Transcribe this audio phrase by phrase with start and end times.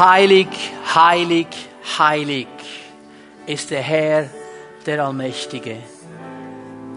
[0.00, 0.48] Heilig,
[0.94, 1.46] heilig,
[1.98, 2.46] heilig
[3.44, 4.30] ist der Herr,
[4.86, 5.76] der Allmächtige.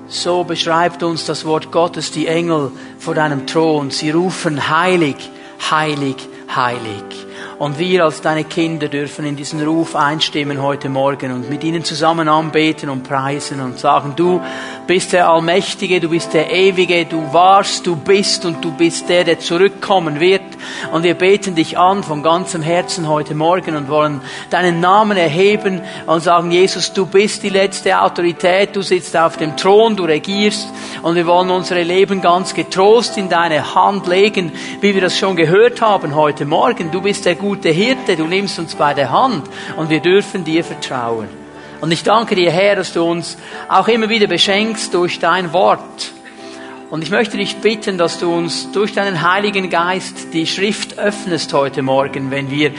[0.08, 3.92] So beschreibt uns das Wort Gottes die Engel vor deinem Thron.
[3.92, 5.18] Sie rufen heilig,
[5.70, 6.16] heilig,
[6.56, 7.04] heilig.
[7.64, 11.86] Und wir als deine Kinder dürfen in diesen Ruf einstimmen heute Morgen und mit ihnen
[11.86, 14.42] zusammen anbeten und preisen und sagen, du
[14.86, 19.24] bist der Allmächtige, du bist der Ewige, du warst, du bist und du bist der,
[19.24, 20.42] der zurückkommen wird.
[20.92, 25.80] Und wir beten dich an von ganzem Herzen heute Morgen und wollen deinen Namen erheben
[26.06, 30.68] und sagen, Jesus, du bist die letzte Autorität, du sitzt auf dem Thron, du regierst
[31.02, 34.52] und wir wollen unsere Leben ganz getrost in deine Hand legen,
[34.82, 36.92] wie wir das schon gehört haben heute Morgen.
[36.92, 40.64] Du bist der gute Hirte, du nimmst uns bei der Hand und wir dürfen dir
[40.64, 41.28] vertrauen.
[41.82, 46.14] Und ich danke dir, Herr, dass du uns auch immer wieder beschenkst durch dein Wort.
[46.90, 51.52] Und ich möchte dich bitten, dass du uns durch deinen Heiligen Geist die Schrift öffnest
[51.54, 52.72] heute Morgen, wenn wir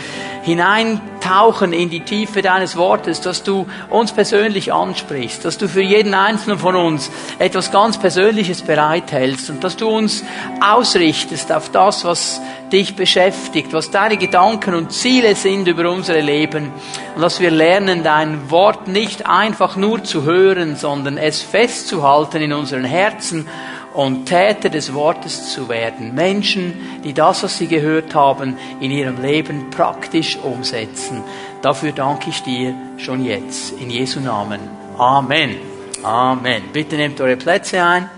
[0.43, 6.15] hineintauchen in die Tiefe deines Wortes, dass du uns persönlich ansprichst, dass du für jeden
[6.15, 10.23] Einzelnen von uns etwas ganz Persönliches bereithältst und dass du uns
[10.61, 12.41] ausrichtest auf das, was
[12.71, 16.73] dich beschäftigt, was deine Gedanken und Ziele sind über unser Leben.
[17.15, 22.53] Und dass wir lernen, dein Wort nicht einfach nur zu hören, sondern es festzuhalten in
[22.53, 23.47] unseren Herzen
[23.95, 26.15] und Täter des Wortes zu werden.
[26.15, 31.23] Menschen, die das, was sie gehört haben, in ihrem Leben praktisch umsetzen.
[31.63, 33.73] Dafür danke ich dir schon jetzt.
[33.81, 34.61] In Jesu Namen.
[34.99, 35.57] Amen.
[36.03, 36.65] Amen.
[36.73, 38.11] Bitte nehmt eure Plätze ein.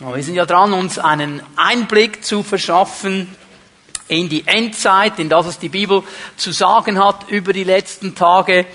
[0.00, 3.28] Wir sind ja dran, uns einen Einblick zu verschaffen
[4.08, 6.02] in die Endzeit, in das, was die Bibel
[6.36, 8.66] zu sagen hat über die letzten Tage.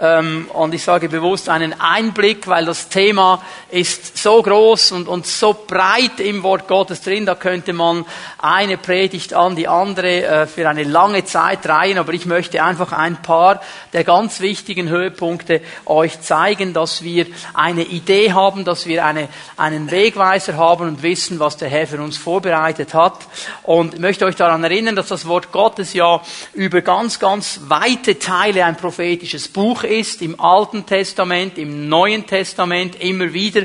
[0.00, 5.24] Ähm, und ich sage bewusst einen Einblick, weil das Thema ist so groß und, und
[5.24, 8.04] so breit im Wort Gottes drin, da könnte man
[8.38, 12.90] eine Predigt an die andere äh, für eine lange Zeit reihen, aber ich möchte einfach
[12.90, 13.60] ein paar
[13.92, 19.92] der ganz wichtigen Höhepunkte euch zeigen, dass wir eine Idee haben, dass wir eine, einen
[19.92, 23.18] Wegweiser haben und wissen, was der Herr für uns vorbereitet hat.
[23.62, 26.20] Und möchte euch daran erinnern, dass das Wort Gottes ja
[26.52, 33.00] über ganz, ganz weite Teile ein prophetisches Buch ist im Alten Testament, im Neuen Testament
[33.00, 33.62] immer wieder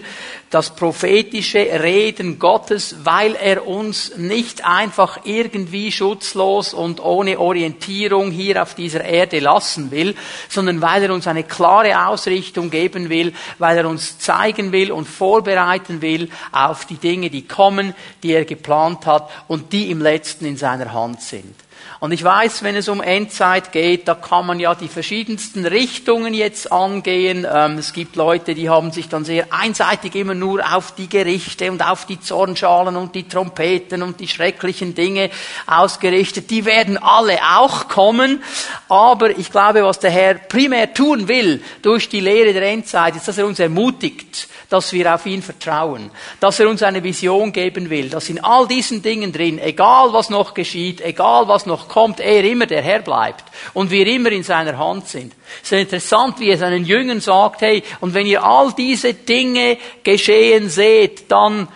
[0.49, 8.61] das prophetische Reden Gottes, weil er uns nicht einfach irgendwie schutzlos und ohne Orientierung hier
[8.61, 10.15] auf dieser Erde lassen will,
[10.47, 15.07] sondern weil er uns eine klare Ausrichtung geben will, weil er uns zeigen will und
[15.07, 17.93] vorbereiten will auf die Dinge, die kommen,
[18.23, 21.55] die er geplant hat und die im letzten in seiner Hand sind.
[22.01, 26.33] Und ich weiß, wenn es um Endzeit geht, da kann man ja die verschiedensten Richtungen
[26.33, 27.45] jetzt angehen.
[27.51, 31.69] Ähm, es gibt Leute, die haben sich dann sehr einseitig immer nur auf die Gerichte
[31.69, 35.29] und auf die Zornschalen und die Trompeten und die schrecklichen Dinge
[35.67, 36.49] ausgerichtet.
[36.49, 38.41] Die werden alle auch kommen.
[38.87, 43.27] Aber ich glaube, was der Herr primär tun will durch die Lehre der Endzeit, ist,
[43.27, 47.89] dass er uns ermutigt, dass wir auf ihn vertrauen, dass er uns eine Vision geben
[47.89, 52.19] will, dass in all diesen Dingen drin, egal was noch geschieht, egal was noch kommt,
[52.19, 53.43] er immer der Herr bleibt
[53.73, 55.33] und wir immer in seiner Hand sind.
[55.63, 59.77] Es ist interessant, wie er seinen Jüngern sagt, hey, und wenn ihr all diese Dinge
[60.03, 61.67] geschehen seht, dann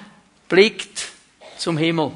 [0.48, 1.08] blickt
[1.58, 2.12] zum Himmel.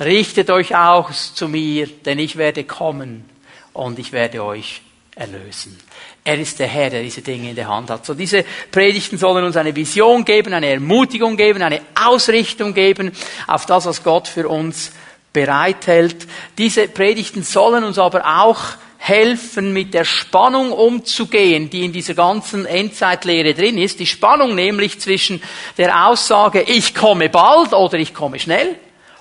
[0.00, 3.24] Richtet euch aus zu mir, denn ich werde kommen
[3.72, 4.82] und ich werde euch
[5.16, 5.76] erlösen.
[6.22, 8.04] Er ist der Herr, der diese Dinge in der Hand hat.
[8.04, 13.12] So diese Predigten sollen uns eine Vision geben, eine Ermutigung geben, eine Ausrichtung geben
[13.46, 14.92] auf das, was Gott für uns
[15.32, 16.26] bereithält.
[16.58, 18.60] Diese Predigten sollen uns aber auch
[18.98, 24.00] helfen, mit der Spannung umzugehen, die in dieser ganzen Endzeitlehre drin ist.
[24.00, 25.42] Die Spannung nämlich zwischen
[25.78, 28.76] der Aussage, ich komme bald oder ich komme schnell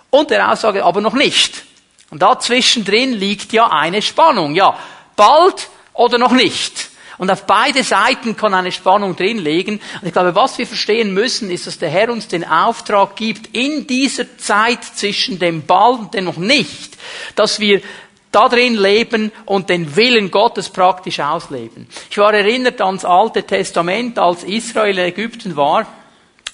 [0.10, 1.64] und der Aussage, aber noch nicht.
[2.10, 4.56] Und dazwischen drin liegt ja eine Spannung.
[4.56, 4.78] Ja,
[5.16, 6.90] bald oder noch nicht.
[7.18, 9.80] Und auf beide Seiten kann eine Spannung drin liegen.
[10.02, 13.56] Und ich glaube, was wir verstehen müssen, ist, dass der Herr uns den Auftrag gibt,
[13.56, 16.98] in dieser Zeit zwischen dem Ball und dem noch nicht,
[17.36, 17.82] dass wir
[18.32, 21.88] da drin leben und den Willen Gottes praktisch ausleben.
[22.10, 25.88] Ich war erinnert ans Alte Testament, als Israel in Ägypten war.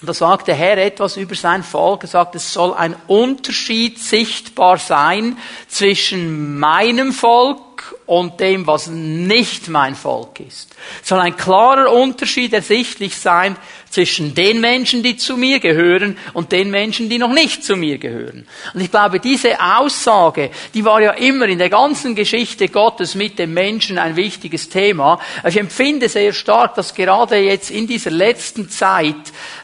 [0.00, 2.04] Da sagt der Herr etwas über sein Volk.
[2.04, 5.36] Er sagt, es soll ein Unterschied sichtbar sein
[5.68, 7.71] zwischen meinem Volk
[8.06, 10.74] und dem, was nicht mein Volk ist.
[11.02, 13.56] Es soll ein klarer Unterschied ersichtlich sein
[13.92, 17.98] zwischen den Menschen, die zu mir gehören und den Menschen, die noch nicht zu mir
[17.98, 18.46] gehören.
[18.72, 23.38] Und ich glaube, diese Aussage, die war ja immer in der ganzen Geschichte Gottes mit
[23.38, 25.20] dem Menschen ein wichtiges Thema.
[25.46, 29.14] Ich empfinde sehr stark, dass gerade jetzt in dieser letzten Zeit,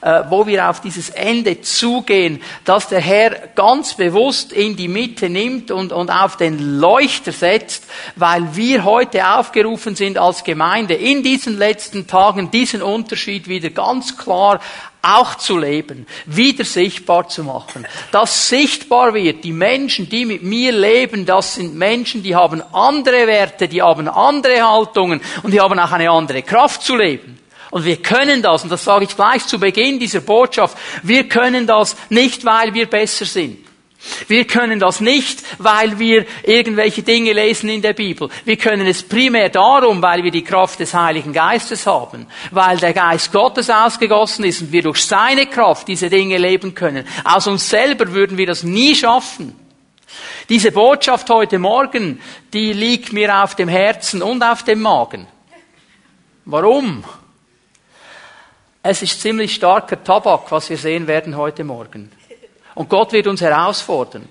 [0.02, 5.30] äh, wo wir auf dieses Ende zugehen, dass der Herr ganz bewusst in die Mitte
[5.30, 7.84] nimmt und, und auf den Leuchter setzt,
[8.20, 14.16] weil wir heute aufgerufen sind als Gemeinde in diesen letzten Tagen diesen Unterschied wieder ganz
[14.16, 14.60] klar
[15.02, 17.86] auch zu leben, wieder sichtbar zu machen.
[18.10, 23.26] Dass sichtbar wird, die Menschen, die mit mir leben, das sind Menschen, die haben andere
[23.26, 27.38] Werte, die haben andere Haltungen und die haben auch eine andere Kraft zu leben.
[27.70, 31.66] Und wir können das, und das sage ich gleich zu Beginn dieser Botschaft, wir können
[31.66, 33.67] das nicht, weil wir besser sind.
[34.28, 38.28] Wir können das nicht, weil wir irgendwelche Dinge lesen in der Bibel.
[38.44, 42.92] Wir können es primär darum, weil wir die Kraft des Heiligen Geistes haben, weil der
[42.92, 47.06] Geist Gottes ausgegossen ist und wir durch seine Kraft diese Dinge leben können.
[47.24, 49.58] Aus uns selber würden wir das nie schaffen.
[50.48, 52.20] Diese Botschaft heute Morgen,
[52.52, 55.26] die liegt mir auf dem Herzen und auf dem Magen.
[56.44, 57.04] Warum?
[58.82, 62.10] Es ist ziemlich starker Tabak, was wir sehen werden heute Morgen.
[62.78, 64.28] Und Gott wird uns herausfordern.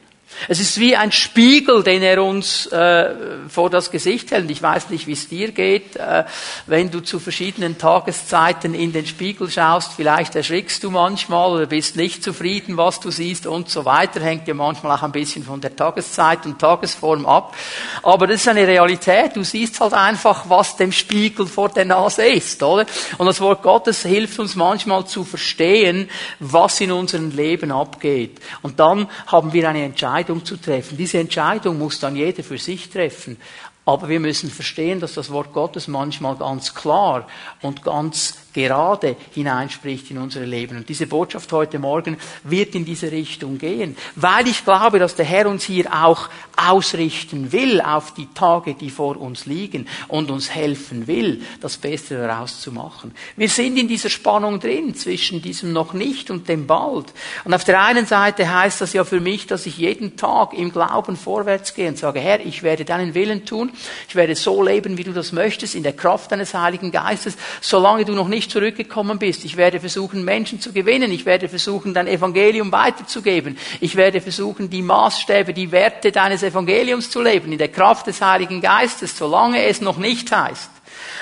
[0.48, 3.16] Es ist wie ein Spiegel, den er uns äh,
[3.50, 4.50] vor das Gesicht hält.
[4.52, 6.26] Ich weiß nicht, wie es dir geht, äh,
[6.68, 9.94] wenn du zu verschiedenen Tageszeiten in den Spiegel schaust.
[9.94, 14.22] Vielleicht erschrickst du manchmal oder bist nicht zufrieden, was du siehst und so weiter.
[14.22, 17.56] Hängt ja manchmal auch ein bisschen von der Tageszeit und Tagesform ab.
[18.04, 19.36] Aber das ist eine Realität.
[19.36, 22.86] Du siehst halt einfach, was dem Spiegel vor der Nase ist, oder?
[23.18, 26.10] Und das Wort Gottes hilft uns manchmal zu verstehen,
[26.40, 28.40] was in unserem Leben abgeht.
[28.62, 30.98] Und dann haben wir eine Entscheidung Entscheidung zu treffen.
[30.98, 33.38] Diese Entscheidung muss dann jeder für sich treffen.
[33.86, 37.28] Aber wir müssen verstehen, dass das Wort Gottes manchmal ganz klar
[37.62, 40.78] und ganz gerade hineinspricht in unsere Leben.
[40.78, 45.26] Und diese Botschaft heute Morgen wird in diese Richtung gehen, weil ich glaube, dass der
[45.26, 50.50] Herr uns hier auch ausrichten will auf die Tage, die vor uns liegen und uns
[50.50, 53.14] helfen will, das Beste daraus zu machen.
[53.36, 57.14] Wir sind in dieser Spannung drin zwischen diesem noch nicht und dem bald.
[57.44, 60.72] Und auf der einen Seite heißt das ja für mich, dass ich jeden Tag im
[60.72, 63.72] Glauben vorwärts gehe und sage, Herr, ich werde deinen Willen tun,
[64.10, 68.04] ich werde so leben, wie du das möchtest, in der Kraft deines Heiligen Geistes, solange
[68.04, 69.44] du noch nicht nicht zurückgekommen bist.
[69.44, 71.12] Ich werde versuchen, Menschen zu gewinnen.
[71.12, 73.58] Ich werde versuchen, dein Evangelium weiterzugeben.
[73.82, 78.22] Ich werde versuchen, die Maßstäbe, die Werte deines Evangeliums zu leben, in der Kraft des
[78.22, 80.72] Heiligen Geistes, solange es noch nicht heißt.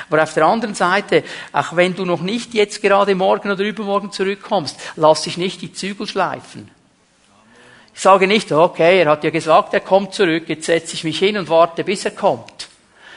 [0.09, 4.11] Aber auf der anderen Seite, auch wenn du noch nicht jetzt gerade morgen oder übermorgen
[4.11, 6.69] zurückkommst, lass dich nicht die Zügel schleifen.
[7.93, 11.17] Ich sage nicht, okay, er hat ja gesagt, er kommt zurück, jetzt setze ich mich
[11.17, 12.54] hin und warte, bis er kommt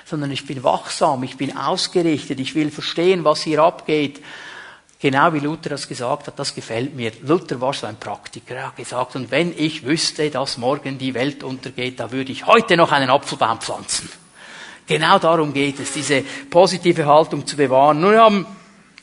[0.09, 4.23] sondern ich bin wachsam, ich bin ausgerichtet, ich will verstehen, was hier abgeht.
[5.01, 7.13] Genau wie Luther das gesagt hat, das gefällt mir.
[7.23, 11.13] Luther war so ein Praktiker, er hat gesagt, und wenn ich wüsste, dass morgen die
[11.13, 14.09] Welt untergeht, da würde ich heute noch einen Apfelbaum pflanzen.
[14.87, 18.01] Genau darum geht es, diese positive Haltung zu bewahren.
[18.01, 18.47] Nun haben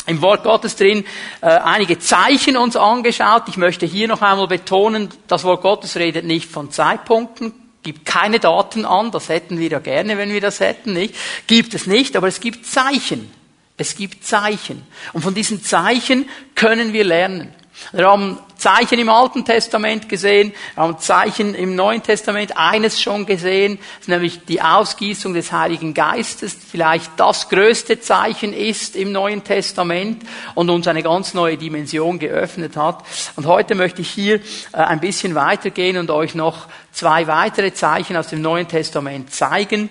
[0.07, 1.05] im Wort Gottes drin
[1.41, 3.43] äh, einige Zeichen uns angeschaut.
[3.47, 7.53] Ich möchte hier noch einmal betonen, das Wort Gottes redet nicht von Zeitpunkten,
[7.85, 11.15] gibt keine Daten an, das hätten wir ja gerne, wenn wir das hätten, nicht?
[11.47, 13.31] Gibt es nicht, aber es gibt Zeichen.
[13.77, 14.81] Es gibt Zeichen.
[15.13, 17.53] Und von diesen Zeichen können wir lernen.
[17.91, 23.25] Wir haben Zeichen im Alten Testament gesehen, wir haben Zeichen im Neuen Testament, eines schon
[23.25, 30.23] gesehen, nämlich die Ausgießung des Heiligen Geistes, vielleicht das größte Zeichen ist im Neuen Testament
[30.55, 33.03] und uns eine ganz neue Dimension geöffnet hat.
[33.35, 38.15] Und heute möchte ich hier äh, ein bisschen weitergehen und euch noch zwei weitere Zeichen
[38.15, 39.89] aus dem Neuen Testament zeigen.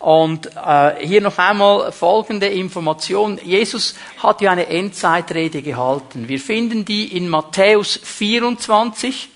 [0.00, 3.38] Und äh, hier noch einmal folgende Information.
[3.44, 6.26] Jesus hat ja eine Endzeitrede gehalten.
[6.26, 9.28] Wir finden die in Matthäus 24,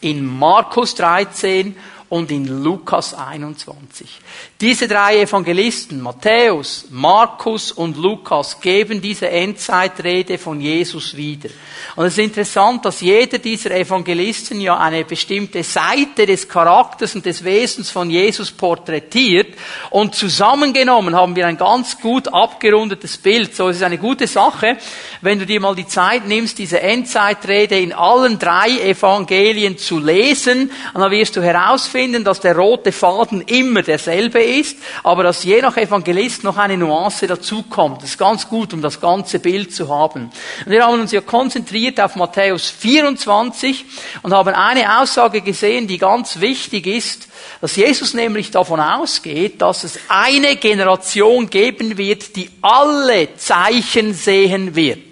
[0.00, 1.74] in Markus 13
[2.08, 4.19] und in Lukas 21.
[4.60, 11.48] Diese drei Evangelisten, Matthäus, Markus und Lukas, geben diese Endzeitrede von Jesus wieder.
[11.96, 17.24] Und es ist interessant, dass jeder dieser Evangelisten ja eine bestimmte Seite des Charakters und
[17.24, 19.54] des Wesens von Jesus porträtiert.
[19.88, 23.56] Und zusammengenommen haben wir ein ganz gut abgerundetes Bild.
[23.56, 24.76] So es ist eine gute Sache,
[25.22, 30.70] wenn du dir mal die Zeit nimmst, diese Endzeitrede in allen drei Evangelien zu lesen.
[30.92, 35.60] Und dann wirst du herausfinden, dass der rote Faden immer derselbe ist, aber dass je
[35.60, 38.02] nach Evangelist noch eine Nuance dazukommt.
[38.02, 40.30] Das ist ganz gut, um das ganze Bild zu haben.
[40.64, 43.84] Und wir haben uns ja konzentriert auf Matthäus 24
[44.22, 47.28] und haben eine Aussage gesehen, die ganz wichtig ist,
[47.60, 54.74] dass Jesus nämlich davon ausgeht, dass es eine Generation geben wird, die alle Zeichen sehen
[54.74, 55.09] wird.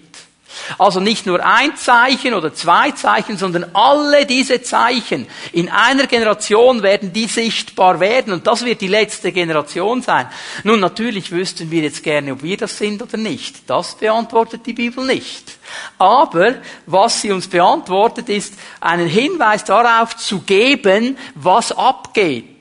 [0.78, 6.82] Also nicht nur ein Zeichen oder zwei Zeichen, sondern alle diese Zeichen in einer Generation
[6.82, 10.26] werden die sichtbar werden und das wird die letzte Generation sein.
[10.64, 13.68] Nun, natürlich wüssten wir jetzt gerne, ob wir das sind oder nicht.
[13.68, 15.58] Das beantwortet die Bibel nicht.
[15.98, 16.54] Aber
[16.86, 22.58] was sie uns beantwortet, ist einen Hinweis darauf zu geben, was abgeht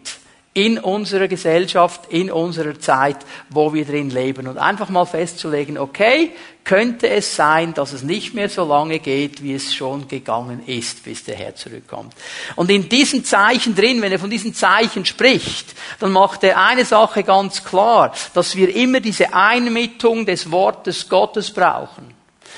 [0.57, 3.17] in unserer Gesellschaft, in unserer Zeit,
[3.49, 4.47] wo wir drin leben.
[4.47, 6.31] Und einfach mal festzulegen, okay,
[6.67, 11.05] könnte es sein, dass es nicht mehr so lange geht, wie es schon gegangen ist,
[11.05, 12.13] bis der Herr zurückkommt.
[12.57, 16.83] Und in diesen Zeichen drin, wenn er von diesen Zeichen spricht, dann macht er eine
[16.83, 22.13] Sache ganz klar, dass wir immer diese Einmittung des Wortes Gottes brauchen.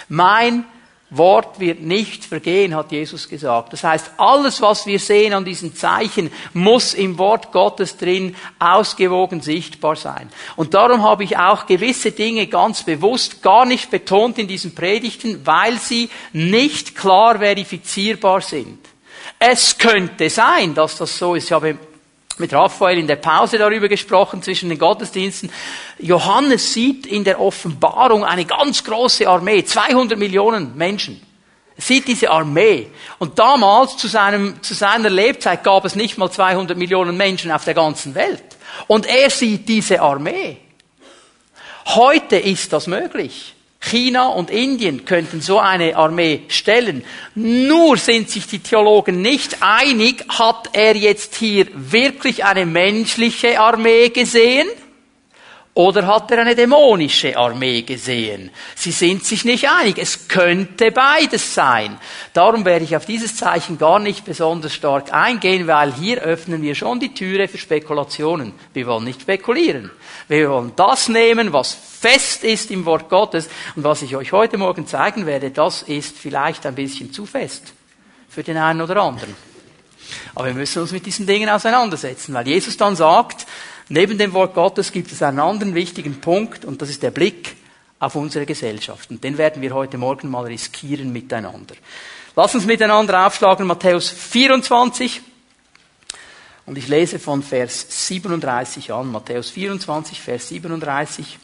[0.08, 0.66] Mein
[1.12, 3.74] Wort wird nicht vergehen, hat Jesus gesagt.
[3.74, 9.42] Das heißt, alles, was wir sehen an diesen Zeichen, muss im Wort Gottes drin ausgewogen
[9.42, 10.30] sichtbar sein.
[10.56, 15.46] Und darum habe ich auch gewisse Dinge ganz bewusst gar nicht betont in diesen Predigten,
[15.46, 18.78] weil sie nicht klar verifizierbar sind.
[19.40, 21.46] Es könnte sein, dass das so ist.
[21.46, 21.78] Ich habe
[22.40, 25.52] mit Raphael in der Pause darüber gesprochen zwischen den Gottesdiensten.
[25.98, 31.22] Johannes sieht in der Offenbarung eine ganz große Armee, 200 Millionen Menschen.
[31.76, 32.88] Er sieht diese Armee.
[33.20, 37.64] Und damals, zu, seinem, zu seiner Lebzeit, gab es nicht mal 200 Millionen Menschen auf
[37.64, 38.44] der ganzen Welt.
[38.88, 40.58] Und er sieht diese Armee.
[41.86, 43.56] Heute ist das möglich.
[43.80, 47.04] China und Indien könnten so eine Armee stellen.
[47.36, 54.10] Nur sind sich die Theologen nicht einig, hat er jetzt hier wirklich eine menschliche Armee
[54.10, 54.68] gesehen?
[55.76, 58.52] Oder hat er eine dämonische Armee gesehen?
[58.76, 59.98] Sie sind sich nicht einig.
[59.98, 61.98] Es könnte beides sein.
[62.34, 66.76] Darum werde ich auf dieses Zeichen gar nicht besonders stark eingehen, weil hier öffnen wir
[66.76, 68.52] schon die Türe für Spekulationen.
[68.74, 69.90] Wir wollen nicht spekulieren.
[70.30, 73.50] Wir wollen das nehmen, was fest ist im Wort Gottes.
[73.76, 77.74] Und was ich euch heute Morgen zeigen werde, das ist vielleicht ein bisschen zu fest
[78.30, 79.36] für den einen oder anderen.
[80.34, 83.46] Aber wir müssen uns mit diesen Dingen auseinandersetzen, weil Jesus dann sagt,
[83.92, 87.56] Neben dem Wort Gottes gibt es einen anderen wichtigen Punkt und das ist der Blick
[87.98, 89.10] auf unsere Gesellschaft.
[89.10, 91.74] Und den werden wir heute Morgen mal riskieren miteinander.
[92.36, 95.22] Lass uns miteinander aufschlagen Matthäus 24
[96.70, 99.12] und ich lese von Vers 37 an.
[99.12, 101.40] Matthäus 24, Vers 37.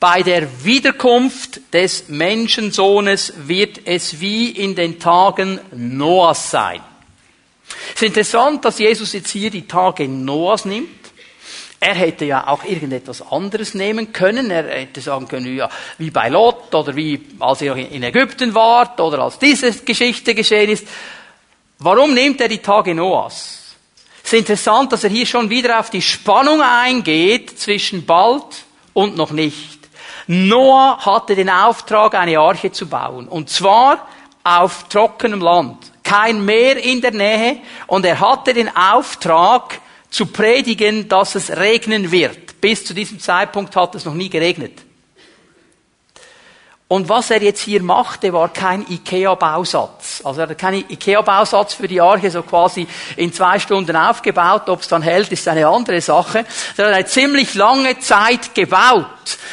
[0.00, 6.80] Bei der Wiederkunft des Menschensohnes wird es wie in den Tagen Noahs sein.
[7.94, 10.88] Es ist interessant, dass Jesus jetzt hier die Tage Noahs nimmt.
[11.78, 14.50] Er hätte ja auch irgendetwas anderes nehmen können.
[14.50, 18.98] Er hätte sagen können, ja, wie bei Lot oder wie als er in Ägypten war
[18.98, 20.86] oder als diese Geschichte geschehen ist.
[21.80, 23.57] Warum nimmt er die Tage Noahs?
[24.28, 28.44] Es ist interessant, dass er hier schon wieder auf die Spannung eingeht zwischen bald
[28.92, 29.78] und noch nicht.
[30.26, 33.26] Noah hatte den Auftrag, eine Arche zu bauen.
[33.26, 34.06] Und zwar
[34.44, 35.78] auf trockenem Land.
[36.02, 37.62] Kein Meer in der Nähe.
[37.86, 39.80] Und er hatte den Auftrag,
[40.10, 42.60] zu predigen, dass es regnen wird.
[42.60, 44.72] Bis zu diesem Zeitpunkt hat es noch nie geregnet.
[46.90, 50.22] Und was er jetzt hier machte, war kein IKEA-Bausatz.
[50.24, 54.70] Also er hat keinen IKEA-Bausatz für die Arche so quasi in zwei Stunden aufgebaut.
[54.70, 56.46] Ob es dann hält, ist eine andere Sache.
[56.78, 59.04] Er hat eine ziemlich lange Zeit gebaut.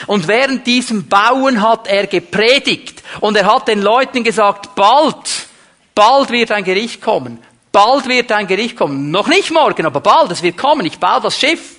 [0.08, 3.04] Und während diesem Bauen hat er gepredigt.
[3.20, 5.48] Und er hat den Leuten gesagt, bald,
[5.94, 7.40] bald wird ein Gericht kommen.
[7.74, 9.12] Bald wird ein Gericht kommen.
[9.12, 10.32] Noch nicht morgen, aber bald.
[10.32, 10.86] Es wird kommen.
[10.86, 11.75] Ich baue das Schiff.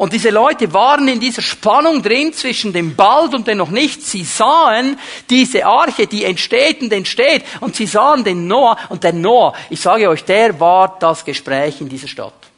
[0.00, 4.00] Und diese Leute waren in dieser Spannung drin zwischen dem bald und dem noch nicht.
[4.00, 7.44] Sie sahen diese Arche, die entsteht und entsteht.
[7.60, 8.78] Und sie sahen den Noah.
[8.88, 12.49] Und der Noah, ich sage euch, der war das Gespräch in dieser Stadt.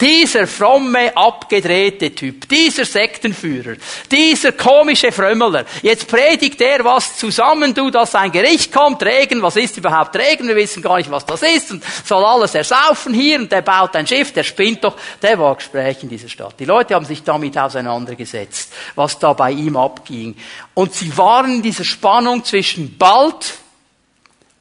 [0.00, 3.76] Dieser fromme, abgedrehte Typ, dieser Sektenführer,
[4.10, 5.66] dieser komische Frömmeler.
[5.82, 10.48] Jetzt predigt er was zusammen, du, dass ein Gericht kommt, Regen, was ist überhaupt Regen?
[10.48, 13.94] Wir wissen gar nicht, was das ist und soll alles ersaufen hier und der baut
[13.94, 14.96] ein Schiff, der spinnt doch.
[15.22, 16.58] Der war Gespräch in dieser Stadt.
[16.58, 20.34] Die Leute haben sich damit auseinandergesetzt, was da bei ihm abging.
[20.74, 23.54] Und sie waren in dieser Spannung zwischen bald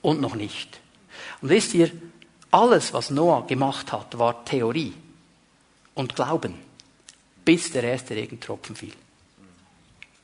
[0.03, 0.69] und noch nicht.
[1.41, 1.89] Und wisst ihr,
[2.51, 4.93] alles, was Noah gemacht hat, war Theorie
[5.95, 6.59] und Glauben,
[7.45, 8.93] bis der erste Regentropfen fiel.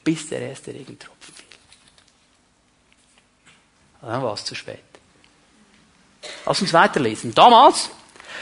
[0.04, 1.46] Bis der erste Regentropfen fiel.
[4.02, 4.80] Dann war es zu spät.
[6.46, 7.34] Lass uns weiterlesen.
[7.34, 7.90] Damals,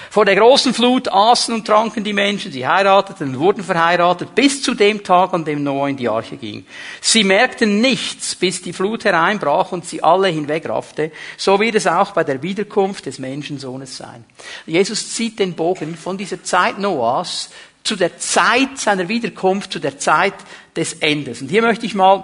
[0.09, 4.61] vor der großen Flut, aßen und tranken die Menschen, sie heirateten und wurden verheiratet, bis
[4.61, 6.65] zu dem Tag, an dem Noah in die Arche ging.
[7.01, 11.11] Sie merkten nichts, bis die Flut hereinbrach und sie alle hinwegraffte.
[11.37, 14.25] So wird es auch bei der Wiederkunft des Menschensohnes sein.
[14.65, 17.49] Jesus zieht den Bogen von dieser Zeit Noahs
[17.83, 20.33] zu der Zeit seiner Wiederkunft, zu der Zeit
[20.75, 21.41] des Endes.
[21.41, 22.23] Und hier möchte ich mal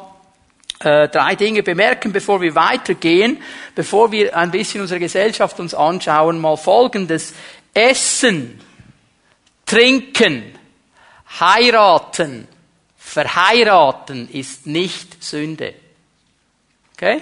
[0.84, 3.38] äh, drei Dinge bemerken, bevor wir weitergehen,
[3.74, 6.40] bevor wir ein bisschen unsere Gesellschaft uns anschauen.
[6.40, 7.34] Mal Folgendes.
[7.74, 8.62] Essen,
[9.66, 10.58] Trinken,
[11.40, 12.48] Heiraten,
[12.98, 15.74] Verheiraten ist nicht Sünde.
[16.94, 17.22] Okay?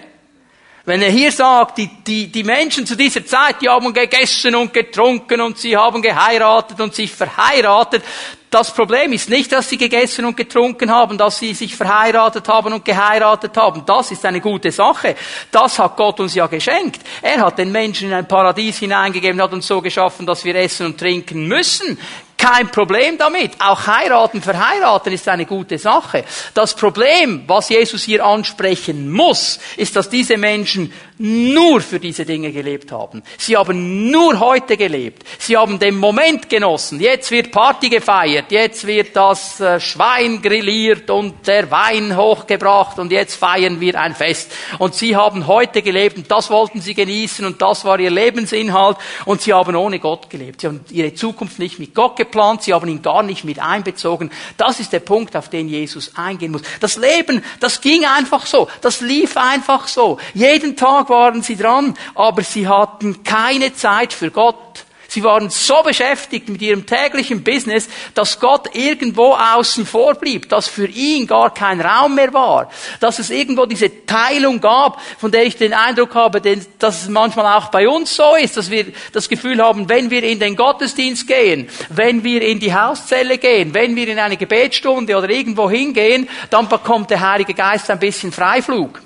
[0.91, 4.73] Wenn er hier sagt, die, die, die Menschen zu dieser Zeit, die haben gegessen und
[4.73, 8.03] getrunken und sie haben geheiratet und sich verheiratet,
[8.49, 12.73] das Problem ist nicht, dass sie gegessen und getrunken haben, dass sie sich verheiratet haben
[12.73, 13.83] und geheiratet haben.
[13.85, 15.15] Das ist eine gute Sache.
[15.49, 16.99] Das hat Gott uns ja geschenkt.
[17.21, 20.87] Er hat den Menschen in ein Paradies hineingegeben, hat uns so geschaffen, dass wir essen
[20.87, 21.97] und trinken müssen.
[22.41, 23.51] Kein Problem damit.
[23.59, 26.25] Auch heiraten, verheiraten ist eine gute Sache.
[26.55, 30.91] Das Problem, was Jesus hier ansprechen muss, ist, dass diese Menschen
[31.21, 33.21] nur für diese Dinge gelebt haben.
[33.37, 35.23] Sie haben nur heute gelebt.
[35.37, 36.99] Sie haben den Moment genossen.
[36.99, 38.51] Jetzt wird Party gefeiert.
[38.51, 44.15] Jetzt wird das äh, Schwein grilliert und der Wein hochgebracht und jetzt feiern wir ein
[44.15, 44.51] Fest.
[44.79, 48.97] Und sie haben heute gelebt und das wollten sie genießen und das war ihr Lebensinhalt
[49.25, 50.61] und sie haben ohne Gott gelebt.
[50.61, 52.63] Sie haben ihre Zukunft nicht mit Gott geplant.
[52.63, 54.31] Sie haben ihn gar nicht mit einbezogen.
[54.57, 56.63] Das ist der Punkt, auf den Jesus eingehen muss.
[56.79, 58.67] Das Leben, das ging einfach so.
[58.81, 60.17] Das lief einfach so.
[60.33, 64.85] Jeden Tag waren sie dran, aber sie hatten keine Zeit für Gott.
[65.11, 70.69] Sie waren so beschäftigt mit ihrem täglichen Business, dass Gott irgendwo außen vor blieb, dass
[70.69, 75.43] für ihn gar kein Raum mehr war, dass es irgendwo diese Teilung gab, von der
[75.43, 76.39] ich den Eindruck habe,
[76.79, 80.23] dass es manchmal auch bei uns so ist, dass wir das Gefühl haben, wenn wir
[80.23, 85.17] in den Gottesdienst gehen, wenn wir in die Hauszelle gehen, wenn wir in eine Gebetsstunde
[85.17, 89.01] oder irgendwo hingehen, dann bekommt der Heilige Geist ein bisschen Freiflug.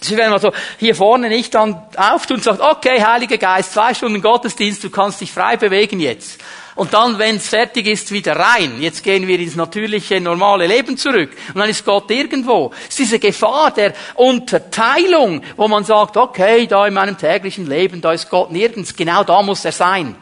[0.00, 4.22] Sie werden also hier vorne nicht dann auftun und sagt, okay, Heiliger Geist, zwei Stunden
[4.22, 6.40] Gottesdienst, du kannst dich frei bewegen jetzt.
[6.78, 8.80] Und dann, wenn es fertig ist, wieder rein.
[8.80, 11.30] Jetzt gehen wir ins natürliche, normale Leben zurück.
[11.48, 12.70] Und dann ist Gott irgendwo.
[12.82, 18.00] Es ist diese Gefahr der Unterteilung, wo man sagt, okay, da in meinem täglichen Leben,
[18.00, 18.94] da ist Gott nirgends.
[18.94, 20.14] Genau da muss er sein.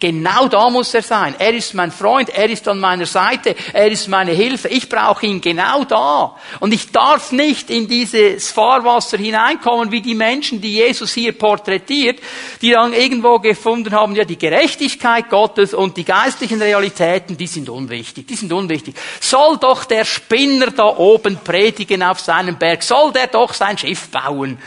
[0.00, 1.34] Genau da muss er sein.
[1.38, 4.68] Er ist mein Freund, er ist an meiner Seite, er ist meine Hilfe.
[4.68, 6.36] Ich brauche ihn genau da.
[6.58, 12.18] Und ich darf nicht in dieses Fahrwasser hineinkommen, wie die Menschen, die Jesus hier porträtiert,
[12.62, 17.68] die dann irgendwo gefunden haben, ja, die Gerechtigkeit Gottes und die geistlichen Realitäten, die sind
[17.68, 18.94] unwichtig, die sind unwichtig.
[19.20, 24.08] Soll doch der Spinner da oben predigen auf seinem Berg, soll der doch sein Schiff
[24.08, 24.58] bauen.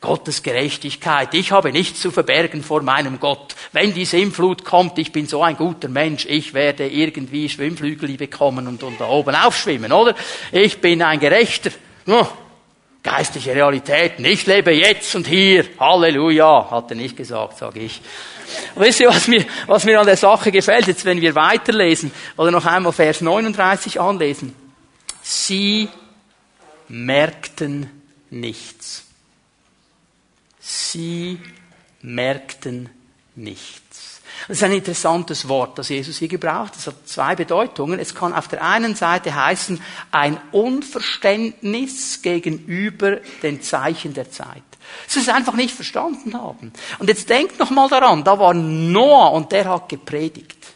[0.00, 1.34] Gottes Gerechtigkeit.
[1.34, 3.54] Ich habe nichts zu verbergen vor meinem Gott.
[3.72, 8.66] Wenn die Sinnflut kommt, ich bin so ein guter Mensch, ich werde irgendwie Schwimmflügel bekommen
[8.66, 10.14] und, und da oben aufschwimmen, oder?
[10.52, 11.70] Ich bin ein Gerechter.
[13.02, 14.24] Geistliche Realitäten.
[14.24, 15.64] Ich lebe jetzt und hier.
[15.78, 16.70] Halleluja.
[16.70, 18.00] Hat er nicht gesagt, sage ich.
[18.74, 20.86] Wisst ihr, was mir, was mir an der Sache gefällt?
[20.86, 24.54] Jetzt, wenn wir weiterlesen, oder noch einmal Vers 39 anlesen.
[25.22, 25.88] Sie
[26.88, 27.88] merkten
[28.30, 29.09] nichts.
[30.70, 31.40] Sie
[32.00, 32.88] merkten
[33.34, 34.20] nichts.
[34.46, 36.74] Das ist ein interessantes Wort, das Jesus hier gebraucht.
[36.76, 37.98] Es hat zwei Bedeutungen.
[37.98, 44.62] Es kann auf der einen Seite heißen, ein Unverständnis gegenüber den Zeichen der Zeit.
[45.08, 46.72] Sie es einfach nicht verstanden haben.
[47.00, 50.68] Und jetzt denkt noch mal daran, da war Noah und der hat gepredigt.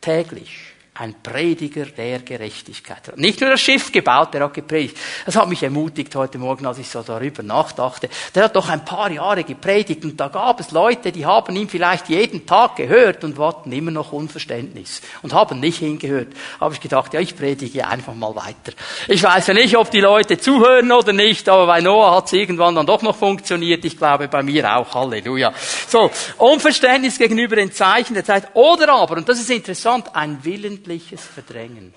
[0.00, 3.16] Täglich ein Prediger der Gerechtigkeit.
[3.16, 4.98] Nicht nur das Schiff gebaut, der hat gepredigt.
[5.24, 8.10] Das hat mich ermutigt heute Morgen, als ich so darüber nachdachte.
[8.34, 11.66] Der hat doch ein paar Jahre gepredigt und da gab es Leute, die haben ihn
[11.66, 16.28] vielleicht jeden Tag gehört und warten immer noch Unverständnis und haben nicht hingehört.
[16.60, 18.76] Habe ich gedacht, ja, ich predige einfach mal weiter.
[19.08, 22.34] Ich weiß ja nicht, ob die Leute zuhören oder nicht, aber bei Noah hat es
[22.34, 23.82] irgendwann dann doch noch funktioniert.
[23.86, 24.94] Ich glaube bei mir auch.
[24.94, 25.54] Halleluja.
[25.88, 30.82] So, Unverständnis gegenüber den Zeichen der Zeit oder aber, und das ist interessant, ein Willen
[30.92, 31.94] willentliches Verdrängen.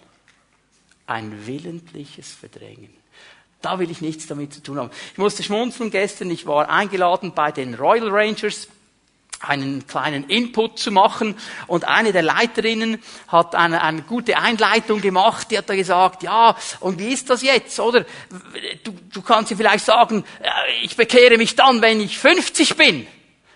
[1.06, 2.94] Ein willentliches Verdrängen.
[3.62, 4.92] Da will ich nichts damit zu tun haben.
[5.12, 6.32] Ich musste schmunzeln gestern.
[6.32, 8.68] Ich war eingeladen bei den Royal Rangers
[9.42, 11.36] einen kleinen Input zu machen.
[11.68, 15.52] Und eine der Leiterinnen hat eine, eine gute Einleitung gemacht.
[15.52, 18.06] Die hat da gesagt, ja, und wie ist das jetzt, oder?
[18.84, 20.24] Du, du kannst dir vielleicht sagen,
[20.84, 23.08] ich bekehre mich dann, wenn ich 50 bin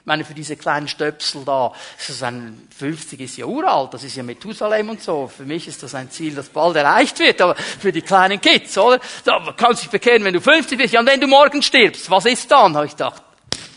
[0.05, 4.15] meine, für diese kleinen Stöpsel da, das ist ein 50 ist ja uralt, das ist
[4.15, 5.27] ja Methusalem und so.
[5.27, 8.77] Für mich ist das ein Ziel, das bald erreicht wird, aber für die kleinen Kids,
[8.77, 8.99] oder?
[9.23, 10.93] Da kannst du dich bekehren, wenn du 50 bist.
[10.93, 12.75] Ja, und wenn du morgen stirbst, was ist dann?
[12.75, 13.23] Habe ich gedacht,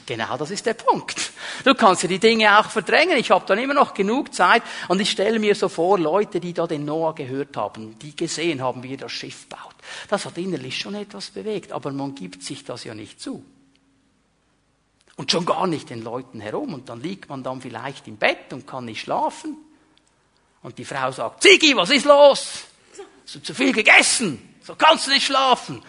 [0.05, 1.31] Genau, das ist der Punkt.
[1.65, 3.17] Du kannst ja die Dinge auch verdrängen.
[3.19, 6.53] Ich habe dann immer noch genug Zeit und ich stelle mir so vor, Leute, die
[6.53, 9.75] da den Noah gehört haben, die gesehen haben, wie er das Schiff baut.
[10.09, 13.45] Das hat innerlich schon etwas bewegt, aber man gibt sich das ja nicht zu.
[15.17, 16.75] Und schon gar nicht den Leuten herum.
[16.75, 19.57] Und dann liegt man dann vielleicht im Bett und kann nicht schlafen.
[20.63, 22.65] Und die Frau sagt, Ziggy, was ist los?
[23.25, 24.57] Hast du zu viel gegessen?
[24.63, 25.83] So kannst du nicht schlafen.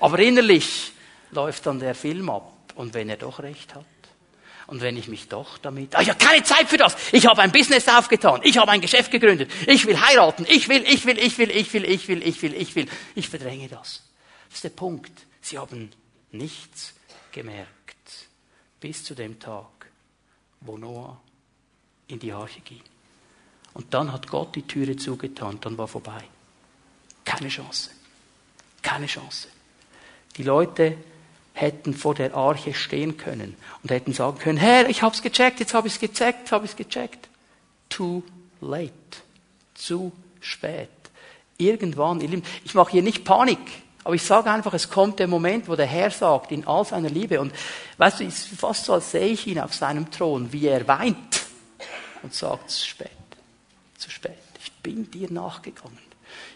[0.00, 0.92] Aber innerlich
[1.30, 2.52] läuft dann der Film ab.
[2.74, 3.84] Und wenn er doch recht hat?
[4.66, 6.96] Und wenn ich mich doch damit, ah, ich habe keine Zeit für das.
[7.12, 8.40] Ich habe ein Business aufgetan.
[8.42, 9.50] Ich habe ein Geschäft gegründet.
[9.66, 10.46] Ich will heiraten.
[10.48, 12.88] Ich will, ich will, ich will, ich will, ich will, ich will, ich will.
[13.14, 14.02] Ich verdränge das.
[14.48, 15.12] Das ist der Punkt.
[15.42, 15.90] Sie haben
[16.30, 16.94] nichts
[17.32, 17.68] gemerkt.
[18.80, 19.90] Bis zu dem Tag,
[20.60, 21.20] wo Noah
[22.06, 22.80] in die Arche ging.
[23.74, 26.24] Und dann hat Gott die Türe zugetan, dann war vorbei.
[27.24, 27.90] Keine Chance.
[28.82, 29.48] Keine Chance.
[30.36, 30.96] Die Leute
[31.54, 35.74] hätten vor der Arche stehen können und hätten sagen können, Herr, ich hab's gecheckt, jetzt
[35.74, 37.28] habe ich's gecheckt, habe ich's gecheckt.
[37.88, 38.22] Too
[38.60, 38.92] late.
[39.74, 40.88] Zu spät.
[41.58, 43.58] Irgendwann, ihr Lieben, ich mache hier nicht Panik,
[44.04, 47.10] aber ich sage einfach, es kommt der Moment, wo der Herr sagt, in all seiner
[47.10, 47.52] Liebe, und
[47.98, 50.86] weißt du, es ist fast so, als sehe ich ihn auf seinem Thron, wie er
[50.88, 51.42] weint
[52.22, 53.10] und sagt, zu spät,
[53.96, 54.38] zu spät.
[54.60, 55.98] Ich bin dir nachgegangen.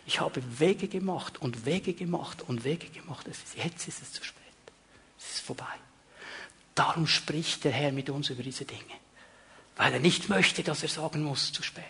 [0.07, 3.27] Ich habe Wege gemacht und Wege gemacht und Wege gemacht.
[3.27, 4.47] Jetzt ist es zu spät
[5.47, 5.65] vorbei.
[6.75, 8.83] Darum spricht der Herr mit uns über diese Dinge,
[9.77, 11.85] weil er nicht möchte, dass er sagen muss, zu spät.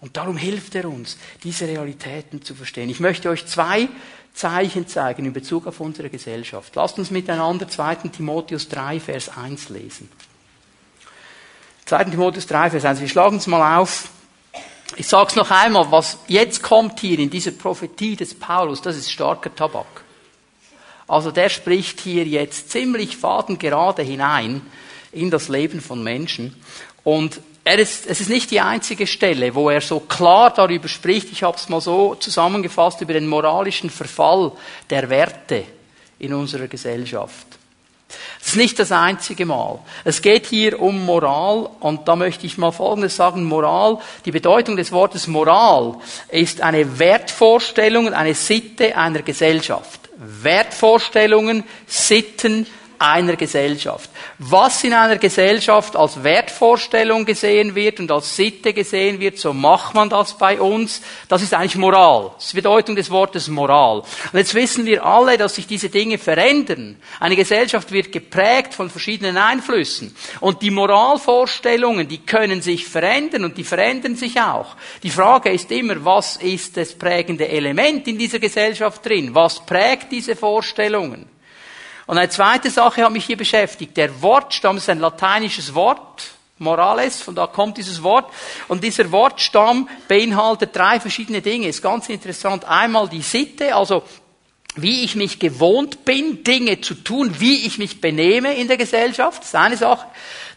[0.00, 2.90] Und darum hilft er uns, diese Realitäten zu verstehen.
[2.90, 3.88] Ich möchte euch zwei
[4.34, 6.76] Zeichen zeigen in Bezug auf unsere Gesellschaft.
[6.76, 7.94] Lasst uns miteinander 2.
[8.10, 10.10] Timotheus 3, Vers 1 lesen.
[11.86, 12.04] 2.
[12.04, 13.00] Timotheus 3, Vers 1.
[13.00, 14.10] Wir schlagen es mal auf.
[14.96, 18.96] Ich sage es noch einmal, was jetzt kommt hier in dieser Prophetie des Paulus, das
[18.96, 20.04] ist starker Tabak.
[21.08, 24.62] Also der spricht hier jetzt ziemlich fadengerade hinein
[25.12, 26.56] in das Leben von Menschen.
[27.04, 31.32] Und er ist, es ist nicht die einzige Stelle, wo er so klar darüber spricht,
[31.32, 34.52] ich habe es mal so zusammengefasst, über den moralischen Verfall
[34.88, 35.64] der Werte
[36.20, 37.48] in unserer Gesellschaft.
[38.38, 39.80] Das ist nicht das einzige Mal.
[40.04, 43.42] Es geht hier um Moral und da möchte ich mal Folgendes sagen.
[43.42, 45.96] Moral, die Bedeutung des Wortes Moral
[46.28, 50.08] ist eine Wertvorstellung, eine Sitte einer Gesellschaft.
[50.16, 52.68] Wertvorstellungen, Sitten
[52.98, 54.10] einer Gesellschaft.
[54.38, 59.94] Was in einer Gesellschaft als Wertvorstellung gesehen wird und als Sitte gesehen wird, so macht
[59.94, 61.02] man das bei uns.
[61.28, 62.32] Das ist eigentlich Moral.
[62.34, 63.98] Das ist die Bedeutung des Wortes Moral.
[63.98, 66.96] Und jetzt wissen wir alle, dass sich diese Dinge verändern.
[67.20, 70.14] Eine Gesellschaft wird geprägt von verschiedenen Einflüssen.
[70.40, 74.76] Und die Moralvorstellungen, die können sich verändern und die verändern sich auch.
[75.02, 79.34] Die Frage ist immer, was ist das prägende Element in dieser Gesellschaft drin?
[79.34, 81.35] Was prägt diese Vorstellungen?
[82.06, 83.96] Und eine zweite Sache hat mich hier beschäftigt.
[83.96, 86.30] Der Wortstamm ist ein lateinisches Wort.
[86.58, 88.32] Morales, von da kommt dieses Wort.
[88.68, 91.68] Und dieser Wortstamm beinhaltet drei verschiedene Dinge.
[91.68, 92.64] Ist ganz interessant.
[92.64, 94.04] Einmal die Sitte, also
[94.76, 99.40] wie ich mich gewohnt bin, Dinge zu tun, wie ich mich benehme in der Gesellschaft.
[99.40, 100.06] Das ist eine Sache.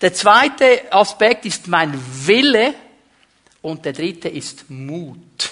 [0.01, 2.75] Der zweite Aspekt ist mein Wille.
[3.62, 5.51] Und der dritte ist Mut.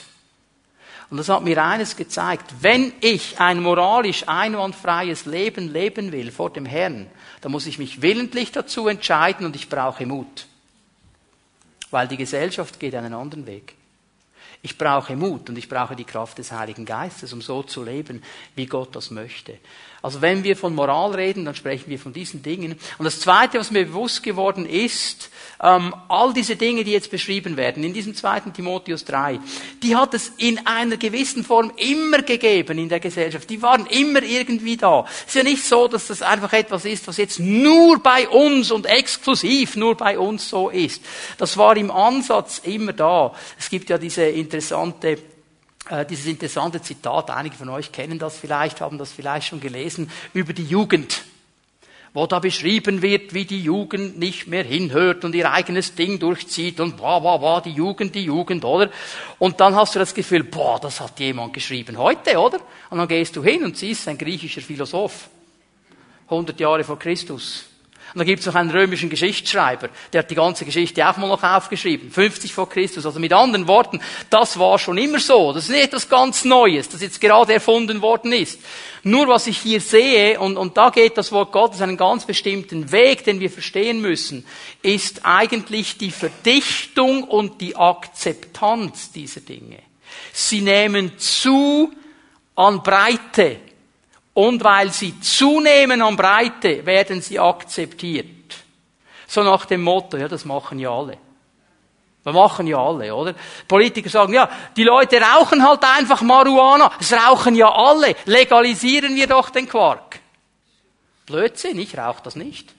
[1.09, 2.53] Und das hat mir eines gezeigt.
[2.59, 7.07] Wenn ich ein moralisch einwandfreies Leben leben will vor dem Herrn,
[7.41, 10.47] dann muss ich mich willentlich dazu entscheiden und ich brauche Mut.
[11.91, 13.75] Weil die Gesellschaft geht einen anderen Weg.
[14.61, 18.21] Ich brauche Mut und ich brauche die Kraft des Heiligen Geistes, um so zu leben,
[18.55, 19.59] wie Gott das möchte.
[20.07, 22.79] Also wenn wir von Moral reden, dann sprechen wir von diesen Dingen.
[22.97, 25.29] Und das Zweite, was mir bewusst geworden ist,
[25.61, 29.37] ähm, all diese Dinge, die jetzt beschrieben werden, in diesem zweiten Timotheus 3,
[29.83, 33.49] die hat es in einer gewissen Form immer gegeben in der Gesellschaft.
[33.49, 35.03] Die waren immer irgendwie da.
[35.27, 38.71] Es ist ja nicht so, dass das einfach etwas ist, was jetzt nur bei uns
[38.71, 41.03] und exklusiv nur bei uns so ist.
[41.37, 43.35] Das war im Ansatz immer da.
[43.59, 45.17] Es gibt ja diese interessante
[45.89, 50.10] äh, dieses interessante Zitat, einige von euch kennen das vielleicht, haben das vielleicht schon gelesen,
[50.34, 51.23] über die Jugend
[52.17, 56.80] wo da beschrieben wird, wie die Jugend nicht mehr hinhört und ihr eigenes Ding durchzieht
[56.80, 58.89] und boah, boah, boah, die Jugend, die Jugend, oder?
[59.38, 62.60] Und dann hast du das Gefühl, boah, das hat jemand geschrieben heute, oder?
[62.89, 65.30] Und dann gehst du hin und siehst ein griechischer Philosoph.
[66.28, 67.65] 100 Jahre vor Christus.
[68.17, 71.27] Und da gibt es noch einen römischen Geschichtsschreiber, der hat die ganze Geschichte auch mal
[71.27, 72.10] noch aufgeschrieben.
[72.10, 73.06] 50 vor Christus.
[73.06, 74.01] Also mit anderen Worten,
[74.32, 75.53] das war schon immer so.
[75.53, 78.60] Das ist nicht etwas ganz Neues, das jetzt gerade erfunden worden ist.
[79.03, 82.91] Nur was ich hier sehe, und, und da geht das Wort Gottes einen ganz bestimmten
[82.91, 84.47] Weg, den wir verstehen müssen,
[84.82, 89.77] ist eigentlich die Verdichtung und die Akzeptanz dieser Dinge.
[90.34, 91.93] Sie nehmen zu
[92.56, 93.58] an Breite.
[94.38, 98.28] Und weil sie zunehmen an Breite, werden sie akzeptiert.
[99.26, 101.17] So nach dem Motto, ja, das machen ja alle.
[102.23, 103.34] Das machen ja alle, oder?
[103.67, 106.91] Politiker sagen, ja, die Leute rauchen halt einfach Marihuana.
[107.00, 108.15] Es rauchen ja alle.
[108.26, 110.19] Legalisieren wir doch den Quark.
[111.26, 112.76] Blödsinn, ich rauche das nicht.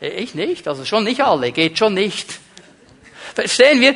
[0.00, 2.40] Ich nicht, also schon nicht alle, geht schon nicht.
[3.34, 3.94] Verstehen wir?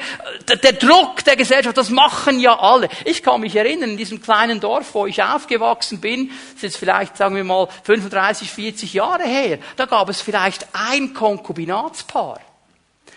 [0.48, 2.88] der Druck der Gesellschaft, das machen ja alle.
[3.04, 7.16] Ich kann mich erinnern, in diesem kleinen Dorf, wo ich aufgewachsen bin, ist jetzt vielleicht,
[7.16, 12.40] sagen wir mal, 35, 40 Jahre her, da gab es vielleicht ein Konkubinatspaar.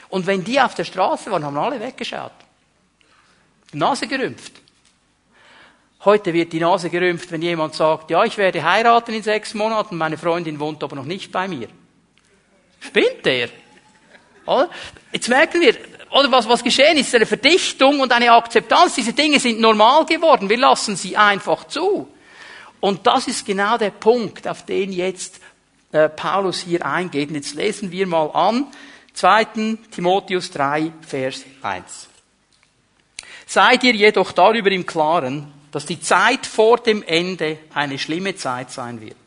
[0.10, 2.32] Und wenn die auf der Straße waren, haben alle weggeschaut.
[3.73, 4.53] Nase gerümpft.
[6.05, 9.97] Heute wird die Nase gerümpft, wenn jemand sagt, ja, ich werde heiraten in sechs Monaten,
[9.97, 11.67] meine Freundin wohnt aber noch nicht bei mir.
[12.79, 13.49] Spinnt der?
[15.12, 15.75] Jetzt merken wir,
[16.11, 18.95] oder was, was geschehen ist, eine Verdichtung und eine Akzeptanz.
[18.95, 20.49] Diese Dinge sind normal geworden.
[20.49, 22.07] Wir lassen sie einfach zu.
[22.79, 25.39] Und das ist genau der Punkt, auf den jetzt
[25.91, 27.29] äh, Paulus hier eingeht.
[27.29, 28.67] Und jetzt lesen wir mal an,
[29.13, 29.77] 2.
[29.91, 32.07] Timotheus 3, Vers 1.
[33.45, 38.71] Seid ihr jedoch darüber im Klaren, dass die Zeit vor dem Ende eine schlimme Zeit
[38.71, 39.17] sein wird.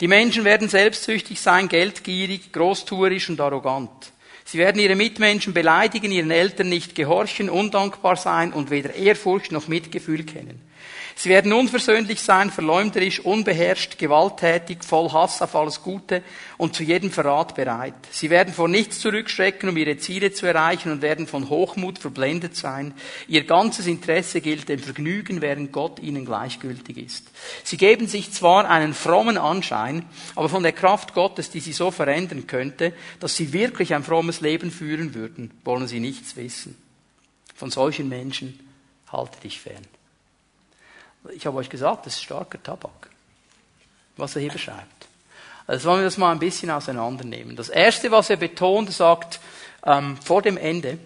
[0.00, 4.11] Die Menschen werden selbstsüchtig sein, geldgierig, großtuerisch und arrogant.
[4.52, 9.66] Sie werden ihre Mitmenschen beleidigen, ihren Eltern nicht gehorchen, undankbar sein und weder Ehrfurcht noch
[9.66, 10.60] Mitgefühl kennen.
[11.14, 16.22] Sie werden unversöhnlich sein, verleumderisch, unbeherrscht, gewalttätig, voll Hass auf alles Gute
[16.58, 17.94] und zu jedem Verrat bereit.
[18.10, 22.56] Sie werden vor nichts zurückschrecken, um ihre Ziele zu erreichen und werden von Hochmut verblendet
[22.56, 22.94] sein.
[23.28, 27.30] Ihr ganzes Interesse gilt dem Vergnügen, während Gott ihnen gleichgültig ist.
[27.64, 31.90] Sie geben sich zwar einen frommen Anschein, aber von der Kraft Gottes, die sie so
[31.90, 36.76] verändern könnte, dass sie wirklich ein frommes Leben führen würden, wollen sie nichts wissen.
[37.54, 38.58] Von solchen Menschen
[39.12, 39.86] halte dich fern.
[41.30, 43.08] Ich habe euch gesagt, das ist starker Tabak,
[44.16, 45.08] was er hier beschreibt.
[45.66, 47.54] Also wollen wir das mal ein bisschen auseinandernehmen.
[47.56, 49.40] Das erste, was er betont, sagt,
[49.84, 50.98] ähm, vor dem Ende,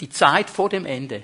[0.00, 1.22] die Zeit vor dem Ende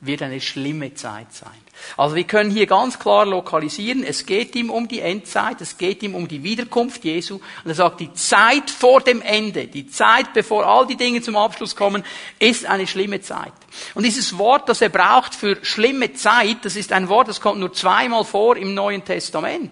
[0.00, 1.50] wird eine schlimme Zeit sein.
[1.96, 6.02] Also wir können hier ganz klar lokalisieren, es geht ihm um die Endzeit, es geht
[6.02, 7.36] ihm um die Wiederkunft Jesu.
[7.36, 11.36] Und er sagt, die Zeit vor dem Ende, die Zeit, bevor all die Dinge zum
[11.36, 12.04] Abschluss kommen,
[12.38, 13.52] ist eine schlimme Zeit.
[13.94, 17.58] Und dieses Wort, das er braucht für schlimme Zeit, das ist ein Wort, das kommt
[17.58, 19.70] nur zweimal vor im Neuen Testament.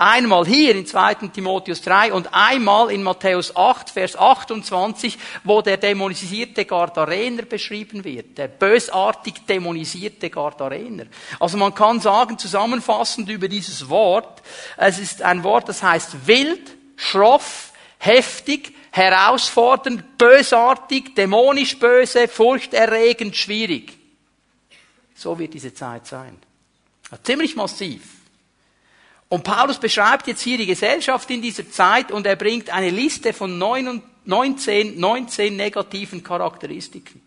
[0.00, 1.28] Einmal hier in 2.
[1.28, 8.38] Timotheus 3 und einmal in Matthäus 8, Vers 28, wo der dämonisierte Gardarener beschrieben wird.
[8.38, 11.04] Der bösartig dämonisierte Gardarener.
[11.38, 14.40] Also man kann sagen, zusammenfassend über dieses Wort,
[14.78, 23.98] es ist ein Wort, das heißt wild, schroff, heftig, herausfordernd, bösartig, dämonisch böse, furchterregend, schwierig.
[25.14, 26.38] So wird diese Zeit sein.
[27.22, 28.19] Ziemlich massiv.
[29.30, 33.32] Und Paulus beschreibt jetzt hier die Gesellschaft in dieser Zeit und er bringt eine Liste
[33.32, 34.02] von 19,
[34.98, 37.22] 19 negativen Charakteristiken.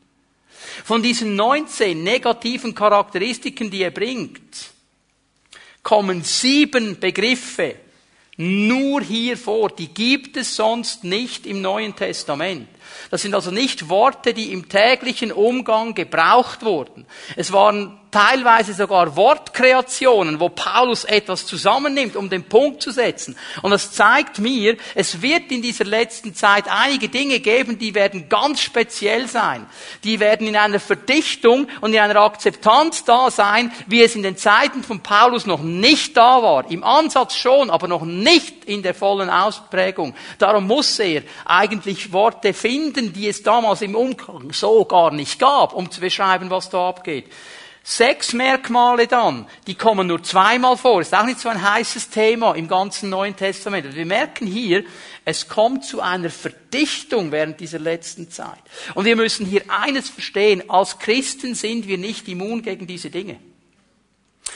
[0.84, 4.72] Von diesen 19 negativen Charakteristiken, die er bringt,
[5.82, 7.76] kommen sieben Begriffe
[8.36, 9.70] nur hier vor.
[9.70, 12.68] Die gibt es sonst nicht im Neuen Testament.
[13.10, 17.06] Das sind also nicht Worte, die im täglichen Umgang gebraucht wurden.
[17.36, 23.36] Es waren teilweise sogar Wortkreationen, wo Paulus etwas zusammennimmt, um den Punkt zu setzen.
[23.62, 28.30] Und das zeigt mir, es wird in dieser letzten Zeit einige Dinge geben, die werden
[28.30, 29.66] ganz speziell sein.
[30.04, 34.38] Die werden in einer Verdichtung und in einer Akzeptanz da sein, wie es in den
[34.38, 36.70] Zeiten von Paulus noch nicht da war.
[36.70, 40.14] Im Ansatz schon, aber noch nicht in der vollen Ausprägung.
[40.38, 45.74] Darum muss er eigentlich Worte finden, die es damals im Umgang so gar nicht gab,
[45.74, 47.32] um zu beschreiben, was da abgeht.
[47.86, 51.02] Sechs Merkmale dann, die kommen nur zweimal vor.
[51.02, 53.94] Ist auch nicht so ein heißes Thema im ganzen Neuen Testament.
[53.94, 54.86] Wir merken hier,
[55.26, 58.62] es kommt zu einer Verdichtung während dieser letzten Zeit.
[58.96, 63.38] Und wir müssen hier eines verstehen, als Christen sind wir nicht immun gegen diese Dinge.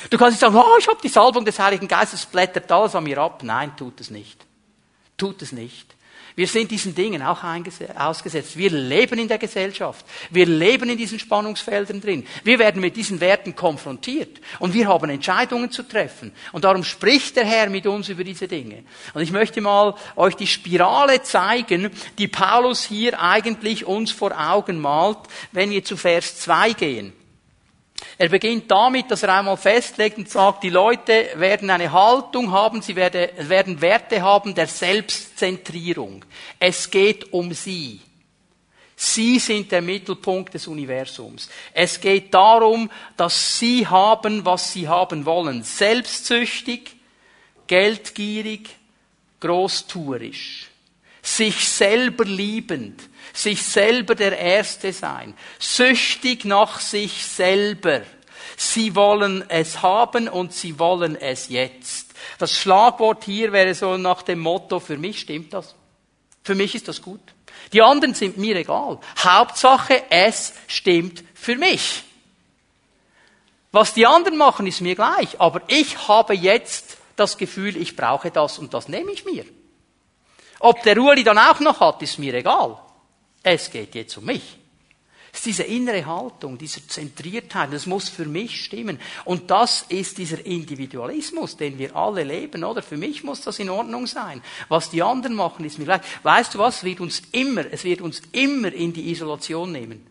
[0.09, 3.03] Du kannst nicht sagen, oh, ich habe die Salbung des Heiligen Geistes, blättert alles an
[3.03, 3.43] mir ab.
[3.43, 4.45] Nein, tut es nicht.
[5.17, 5.96] Tut es nicht.
[6.38, 8.56] Wir sind diesen Dingen auch ausgesetzt.
[8.58, 10.06] Wir leben in der Gesellschaft.
[10.30, 12.28] Wir leben in diesen Spannungsfeldern drin.
[12.43, 14.39] Wir werden mit diesen Werten konfrontiert.
[14.60, 16.32] Und wir haben Entscheidungen zu treffen.
[16.52, 18.84] Und darum spricht der Herr mit uns über diese Dinge.
[19.15, 24.80] Und ich möchte mal euch die Spirale zeigen, die Paulus hier eigentlich uns vor Augen
[24.80, 25.17] malt,
[25.54, 27.13] wenn wir zu Vers 2 gehen.
[28.17, 32.81] Er beginnt damit, dass er einmal festlegt und sagt, die Leute werden eine Haltung haben,
[32.81, 36.25] sie werden Werte haben der Selbstzentrierung.
[36.60, 38.01] Es geht um sie.
[38.95, 41.49] Sie sind der Mittelpunkt des Universums.
[41.71, 45.62] Es geht darum, dass sie haben, was sie haben wollen.
[45.62, 46.95] Selbstsüchtig,
[47.67, 48.69] geldgierig,
[49.39, 50.69] großtuerisch.
[51.21, 53.07] Sich selber liebend
[53.38, 58.02] sich selber der Erste sein, süchtig nach sich selber.
[58.56, 62.08] Sie wollen es haben und sie wollen es jetzt.
[62.39, 65.76] Das Schlagwort hier wäre so nach dem Motto, für mich stimmt das.
[66.43, 67.21] Für mich ist das gut.
[67.73, 69.00] Die anderen sind mir egal.
[69.19, 72.04] Hauptsache, es stimmt für mich.
[73.71, 75.39] Was die anderen machen, ist mir gleich.
[75.39, 79.45] Aber ich habe jetzt das Gefühl, ich brauche das und das nehme ich mir.
[80.60, 82.80] Ob der Uli dann auch noch hat, ist mir egal.
[83.49, 84.57] Es geht jetzt um mich.
[85.31, 88.99] Es ist diese innere Haltung, diese Zentriertheit, das muss für mich stimmen.
[89.23, 92.81] Und das ist dieser Individualismus, den wir alle leben, oder?
[92.81, 94.43] Für mich muss das in Ordnung sein.
[94.67, 96.01] Was die anderen machen, ist mir gleich.
[96.23, 96.77] Weißt du was?
[96.77, 100.05] Es wird uns immer, es wird uns immer in die Isolation nehmen.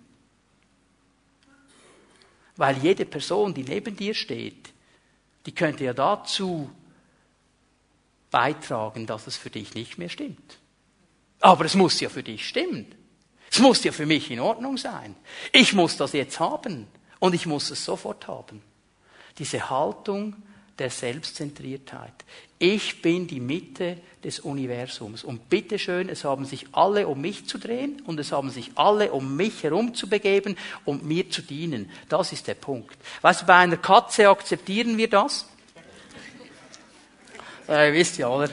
[2.57, 4.71] Weil jede Person, die neben dir steht,
[5.45, 6.71] die könnte ja dazu
[8.31, 10.59] beitragen, dass es für dich nicht mehr stimmt.
[11.41, 12.87] Aber es muss ja für dich stimmen.
[13.51, 15.15] Es muss ja für mich in Ordnung sein.
[15.53, 16.87] Ich muss das jetzt haben
[17.19, 18.63] und ich muss es sofort haben.
[19.39, 20.37] Diese Haltung
[20.79, 22.13] der Selbstzentriertheit.
[22.59, 25.25] Ich bin die Mitte des Universums.
[25.25, 29.13] Und bitteschön, es haben sich alle um mich zu drehen und es haben sich alle
[29.13, 31.91] um mich herum zu begeben und mir zu dienen.
[32.09, 32.97] Das ist der Punkt.
[33.23, 35.47] Weißt du, bei einer Katze akzeptieren wir das?
[37.69, 38.51] Äh, wisst ja, oder?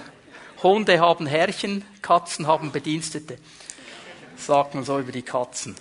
[0.61, 3.37] Hunde haben Herrchen, Katzen haben Bedienstete.
[4.37, 5.75] Sagt man so über die Katzen.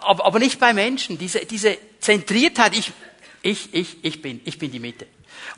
[0.00, 1.18] Aber, nicht bei Menschen.
[1.18, 2.92] Diese, diese Zentriertheit, ich,
[3.42, 5.06] ich, ich, ich bin, ich bin die Mitte.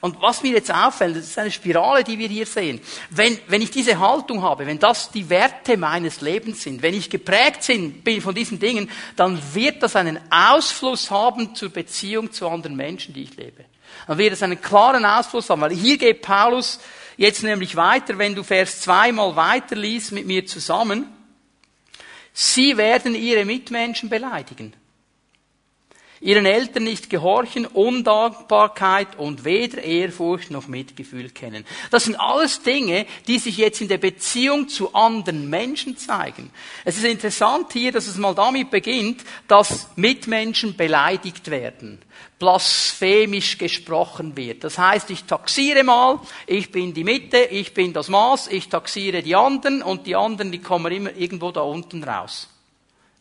[0.01, 2.81] Und was mir jetzt auffällt, das ist eine Spirale, die wir hier sehen.
[3.11, 7.11] Wenn, wenn ich diese Haltung habe, wenn das die Werte meines Lebens sind, wenn ich
[7.11, 7.67] geprägt
[8.05, 13.14] bin von diesen Dingen, dann wird das einen Ausfluss haben zur Beziehung zu anderen Menschen,
[13.14, 13.64] die ich lebe.
[14.07, 16.81] Dann wird es einen klaren Ausfluss haben, weil hier geht Paulus
[17.17, 21.13] jetzt nämlich weiter, wenn du Vers zweimal weiter liest mit mir zusammen.
[22.37, 24.73] Sie werden ihre Mitmenschen beleidigen
[26.25, 31.67] ihren Eltern nicht gehorchen, Undankbarkeit und weder Ehrfurcht noch Mitgefühl kennen.
[31.91, 36.51] Das sind alles Dinge, die sich jetzt in der Beziehung zu anderen Menschen zeigen.
[36.87, 42.01] Es ist interessant hier, dass es mal damit beginnt, dass Mitmenschen beleidigt werden,
[42.39, 44.65] blasphemisch gesprochen wird.
[44.65, 49.23] Das heißt, ich taxiere mal, ich bin die Mitte, ich bin das Maß, ich taxiere
[49.23, 52.49] die anderen und die anderen, die kommen immer irgendwo da unten raus.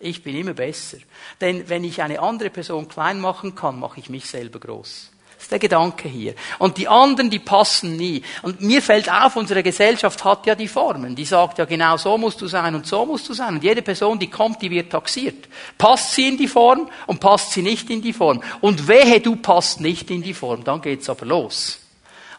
[0.04, 0.98] Ich bin immer besser.
[1.40, 5.10] Denn wenn ich eine andere Person klein machen kann, mache ich mich selber groß.
[5.36, 6.36] Das ist der Gedanke hier.
[6.60, 8.22] Und die anderen, die passen nie.
[8.42, 11.16] Und mir fällt auf, unsere Gesellschaft hat ja die Formen.
[11.16, 13.56] Die sagt ja genau, so musst du sein und so musst du sein.
[13.56, 15.48] Und jede Person, die kommt, die wird taxiert.
[15.78, 18.42] Passt sie in die Form und passt sie nicht in die Form.
[18.62, 20.64] Und wehe, du passt nicht in die Form.
[20.64, 21.80] Dann geht's aber los.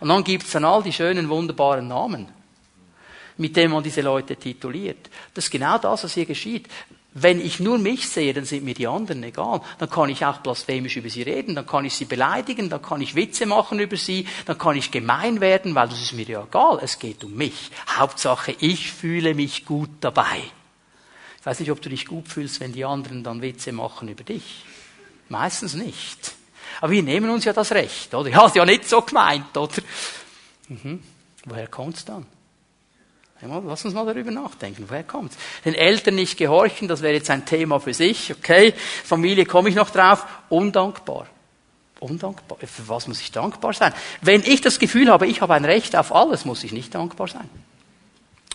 [0.00, 2.28] Und dann gibt's dann all die schönen, wunderbaren Namen
[3.36, 5.10] mit dem man diese Leute tituliert.
[5.32, 6.68] Das ist genau das, was hier geschieht.
[7.16, 9.60] Wenn ich nur mich sehe, dann sind mir die anderen egal.
[9.78, 13.00] Dann kann ich auch blasphemisch über sie reden, dann kann ich sie beleidigen, dann kann
[13.00, 16.42] ich Witze machen über sie, dann kann ich gemein werden, weil das ist mir ja
[16.42, 16.80] egal.
[16.82, 17.70] Es geht um mich.
[17.96, 20.42] Hauptsache, ich fühle mich gut dabei.
[21.38, 24.24] Ich weiß nicht, ob du dich gut fühlst, wenn die anderen dann Witze machen über
[24.24, 24.64] dich.
[25.28, 26.34] Meistens nicht.
[26.80, 28.28] Aber wir nehmen uns ja das Recht, oder?
[28.28, 29.82] Ich habe ja nicht so gemeint, oder?
[30.68, 31.00] Mhm.
[31.44, 32.26] Woher kommt's dann?
[33.40, 34.84] Lass uns mal darüber nachdenken.
[34.88, 35.36] Woher kommt's?
[35.64, 38.72] Den Eltern nicht gehorchen, das wäre jetzt ein Thema für sich, okay?
[39.04, 40.26] Familie komme ich noch drauf.
[40.48, 41.26] Undankbar.
[42.00, 42.58] Undankbar.
[42.58, 43.92] Für was muss ich dankbar sein?
[44.20, 47.28] Wenn ich das Gefühl habe, ich habe ein Recht auf alles, muss ich nicht dankbar
[47.28, 47.48] sein.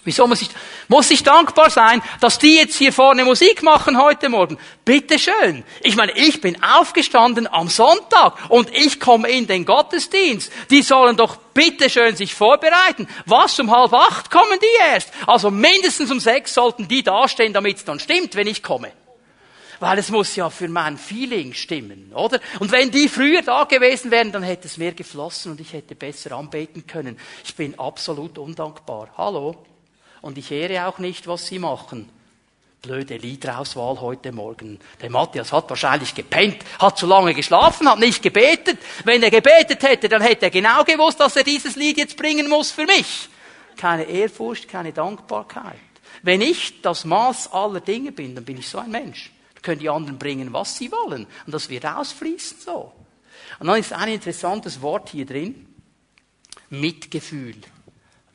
[0.05, 0.49] Wieso muss ich,
[0.87, 4.57] muss ich dankbar sein, dass die jetzt hier vorne Musik machen heute Morgen?
[4.85, 5.63] Bitte schön.
[5.81, 10.51] Ich meine, ich bin aufgestanden am Sonntag und ich komme in den Gottesdienst.
[10.69, 13.07] Die sollen doch bitte schön sich vorbereiten.
[13.25, 15.11] Was, um halb acht kommen die erst?
[15.27, 18.93] Also mindestens um sechs sollten die dastehen, damit es dann stimmt, wenn ich komme.
[19.81, 22.39] Weil es muss ja für mein Feeling stimmen, oder?
[22.59, 25.95] Und wenn die früher da gewesen wären, dann hätte es mehr geflossen und ich hätte
[25.95, 27.17] besser anbeten können.
[27.43, 29.09] Ich bin absolut undankbar.
[29.17, 29.55] Hallo?
[30.21, 32.09] Und ich ehre auch nicht, was sie machen.
[32.81, 34.79] Blöde Liedrauswahl heute Morgen.
[35.01, 38.77] Der Matthias hat wahrscheinlich gepennt, hat zu lange geschlafen, hat nicht gebetet.
[39.03, 42.47] Wenn er gebetet hätte, dann hätte er genau gewusst, dass er dieses Lied jetzt bringen
[42.47, 43.27] muss für mich.
[43.75, 45.75] Keine Ehrfurcht, keine Dankbarkeit.
[46.21, 49.31] Wenn ich das Maß aller Dinge bin, dann bin ich so ein Mensch.
[49.55, 51.27] Dann können die anderen bringen, was sie wollen.
[51.45, 52.93] Und das wird ausfließen so.
[53.59, 55.65] Und dann ist ein interessantes Wort hier drin.
[56.69, 57.55] Mitgefühl.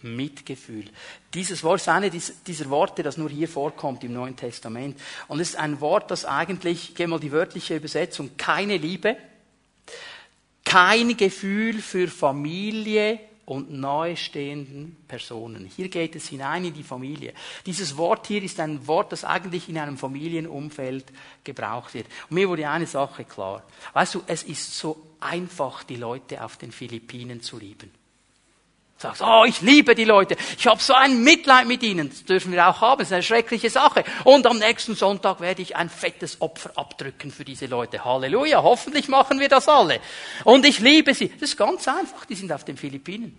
[0.04, 0.84] Mitgefühl.
[1.32, 5.00] Dieses Wort ist eine dieser Worte, das nur hier vorkommt im Neuen Testament.
[5.28, 9.16] Und es ist ein Wort, das eigentlich, ich gehe mal die wörtliche Übersetzung, keine Liebe,
[10.64, 15.66] kein Gefühl für Familie und nahestehenden Personen.
[15.66, 17.34] Hier geht es hinein in die Familie.
[17.66, 21.04] Dieses Wort hier ist ein Wort, das eigentlich in einem Familienumfeld
[21.44, 22.06] gebraucht wird.
[22.28, 23.62] Und mir wurde eine Sache klar.
[23.92, 27.90] Weißt du, es ist so einfach, die Leute auf den Philippinen zu lieben.
[28.96, 32.08] Sagst, oh, ich liebe die Leute, ich habe so ein Mitleid mit ihnen.
[32.08, 34.04] Das dürfen wir auch haben, das ist eine schreckliche Sache.
[34.22, 38.04] Und am nächsten Sonntag werde ich ein fettes Opfer abdrücken für diese Leute.
[38.04, 40.00] Halleluja, hoffentlich machen wir das alle.
[40.44, 41.28] Und ich liebe sie.
[41.28, 43.36] Das ist ganz einfach, die sind auf den Philippinen.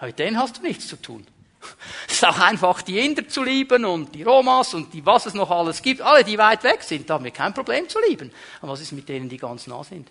[0.00, 1.26] Mit denen hast du nichts zu tun.
[2.06, 5.34] Es ist auch einfach, die Inder zu lieben und die Romas und die, was es
[5.34, 6.00] noch alles gibt.
[6.02, 8.30] Alle, die weit weg sind, da haben wir kein Problem zu lieben.
[8.60, 10.08] Aber was ist mit denen, die ganz nah sind?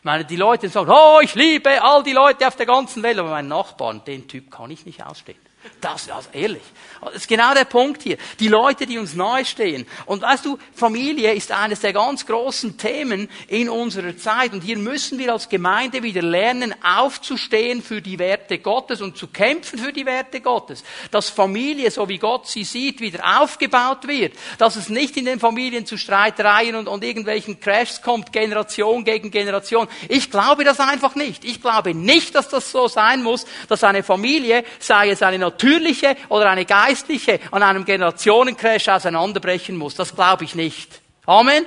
[0.00, 3.18] Ich meine, die Leute sagen, oh, ich liebe all die Leute auf der ganzen Welt,
[3.18, 5.38] aber meinen Nachbarn, den Typ kann ich nicht ausstehen.
[5.80, 6.62] Das, also ehrlich.
[7.02, 8.16] Das ist genau der Punkt hier.
[8.38, 9.86] Die Leute, die uns nahe stehen.
[10.06, 14.52] Und weißt du, Familie ist eines der ganz großen Themen in unserer Zeit.
[14.52, 19.26] Und hier müssen wir als Gemeinde wieder lernen, aufzustehen für die Werte Gottes und zu
[19.26, 20.82] kämpfen für die Werte Gottes.
[21.10, 24.34] Dass Familie, so wie Gott sie sieht, wieder aufgebaut wird.
[24.58, 29.30] Dass es nicht in den Familien zu Streitereien und, und irgendwelchen Crashs kommt, Generation gegen
[29.30, 29.88] Generation.
[30.08, 31.44] Ich glaube das einfach nicht.
[31.44, 36.16] Ich glaube nicht, dass das so sein muss, dass eine Familie, sei es eine natürliche
[36.28, 39.94] oder eine geistliche an einem Generationencrash auseinanderbrechen muss.
[39.94, 41.00] Das glaube ich nicht.
[41.26, 41.66] Amen.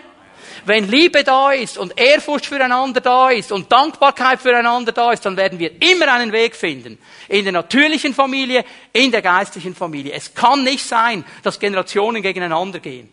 [0.65, 5.35] Wenn Liebe da ist und Ehrfurcht füreinander da ist und Dankbarkeit füreinander da ist, dann
[5.35, 6.97] werden wir immer einen Weg finden.
[7.27, 10.13] In der natürlichen Familie, in der geistlichen Familie.
[10.13, 13.11] Es kann nicht sein, dass Generationen gegeneinander gehen.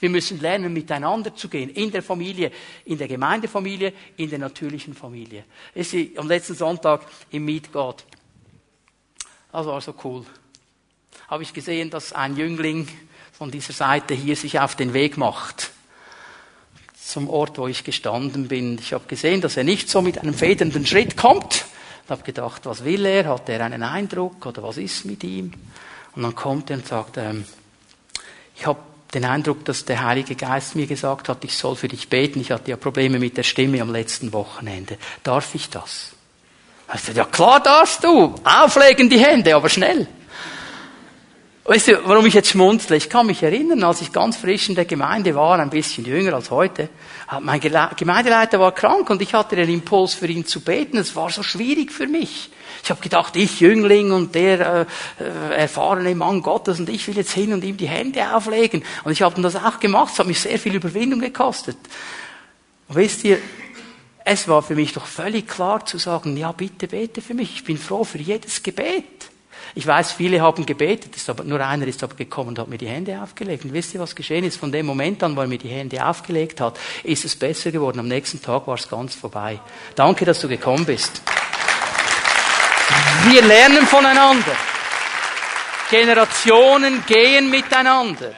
[0.00, 1.70] Wir müssen lernen, miteinander zu gehen.
[1.70, 2.50] In der Familie,
[2.84, 5.44] in der Gemeindefamilie, in der natürlichen Familie.
[5.74, 8.04] Ist am letzten Sonntag im Meet God.
[9.52, 10.24] Das war so cool.
[11.28, 12.88] Habe ich gesehen, dass ein Jüngling
[13.32, 15.70] von dieser Seite hier sich auf den Weg macht
[17.12, 18.78] zum Ort, wo ich gestanden bin.
[18.78, 21.66] Ich habe gesehen, dass er nicht so mit einem federnden Schritt kommt.
[22.04, 23.26] Ich habe gedacht, was will er?
[23.26, 25.52] Hat er einen Eindruck oder was ist mit ihm?
[26.14, 27.44] Und dann kommt er und sagt, ähm,
[28.56, 28.80] ich habe
[29.12, 32.40] den Eindruck, dass der Heilige Geist mir gesagt hat, ich soll für dich beten.
[32.40, 34.96] Ich hatte ja Probleme mit der Stimme am letzten Wochenende.
[35.22, 36.11] Darf ich das?
[36.86, 38.34] Also, ja klar darfst du.
[38.44, 40.06] Auflegen die Hände, aber schnell.
[41.64, 42.96] Weißt du, warum ich jetzt schmunzle?
[42.96, 46.34] Ich kann mich erinnern, als ich ganz frisch in der Gemeinde war, ein bisschen jünger
[46.34, 46.88] als heute,
[47.40, 50.96] mein Gemeindeleiter war krank und ich hatte den Impuls für ihn zu beten.
[50.96, 52.50] Es war so schwierig für mich.
[52.82, 54.86] Ich habe gedacht, ich Jüngling und der
[55.20, 58.82] äh, äh, erfahrene Mann Gottes und ich will jetzt hin und ihm die Hände auflegen.
[59.04, 60.14] Und ich habe das auch gemacht.
[60.14, 61.76] Es hat mich sehr viel Überwindung gekostet.
[62.88, 63.38] Und wisst ihr,
[64.24, 67.56] es war für mich doch völlig klar zu sagen, ja, bitte bete für mich.
[67.56, 69.04] Ich bin froh für jedes Gebet.
[69.74, 72.78] Ich weiß, viele haben gebetet, ist aber, nur einer ist aber gekommen und hat mir
[72.78, 73.64] die Hände aufgelegt.
[73.64, 74.58] Und wisst ihr, was geschehen ist?
[74.58, 78.00] Von dem Moment an, wo er mir die Hände aufgelegt hat, ist es besser geworden.
[78.00, 79.58] Am nächsten Tag war es ganz vorbei.
[79.94, 81.22] Danke, dass du gekommen bist.
[83.30, 84.56] Wir lernen voneinander.
[85.90, 88.34] Generationen gehen miteinander.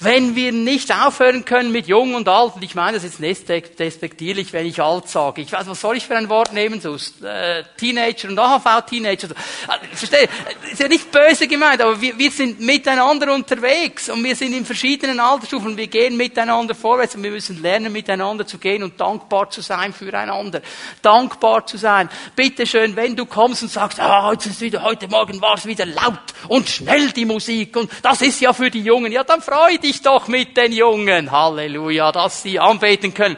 [0.00, 3.48] Wenn wir nicht aufhören können mit Jung und Alt, und ich meine das jetzt nicht
[3.48, 5.42] despektierlich, wenn ich alt sage.
[5.42, 6.80] Ich weiß, was soll ich für ein Wort nehmen?
[6.80, 9.30] So, äh, Teenager und AHV-Teenager.
[9.30, 10.28] Äh, verstehe,
[10.70, 14.64] ist ja nicht böse gemeint, aber wir, wir sind miteinander unterwegs und wir sind in
[14.64, 19.50] verschiedenen Altersstufen wir gehen miteinander vorwärts und wir müssen lernen, miteinander zu gehen und dankbar
[19.50, 20.60] zu sein füreinander.
[21.02, 22.08] Dankbar zu sein.
[22.36, 25.66] Bitte schön, wenn du kommst und sagst, ah, heute, ist wieder, heute Morgen war es
[25.66, 29.42] wieder laut und schnell die Musik und das ist ja für die Jungen, ja, dann
[29.42, 31.30] freu dich dich doch mit den Jungen.
[31.30, 33.36] Halleluja, dass sie anbeten können.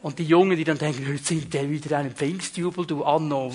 [0.00, 3.52] Und die Jungen, die dann denken, jetzt sind der wieder einen Pfingstjubel, du Anno,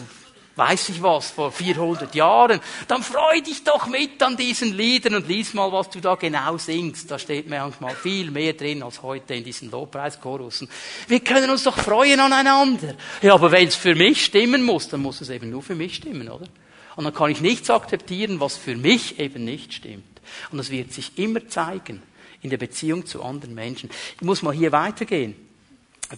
[0.55, 2.59] weiß ich was, vor 400 Jahren.
[2.87, 6.57] Dann freu dich doch mit an diesen Liedern und lies mal, was du da genau
[6.57, 7.11] singst.
[7.11, 10.69] Da steht manchmal viel mehr drin als heute in diesen Lobpreischorussen.
[11.07, 12.95] Wir können uns doch freuen aneinander.
[13.21, 15.95] Ja, aber wenn es für mich stimmen muss, dann muss es eben nur für mich
[15.95, 16.47] stimmen, oder?
[16.95, 20.21] Und dann kann ich nichts akzeptieren, was für mich eben nicht stimmt.
[20.51, 22.01] Und das wird sich immer zeigen
[22.41, 23.89] in der Beziehung zu anderen Menschen.
[24.15, 25.35] Ich muss mal hier weitergehen.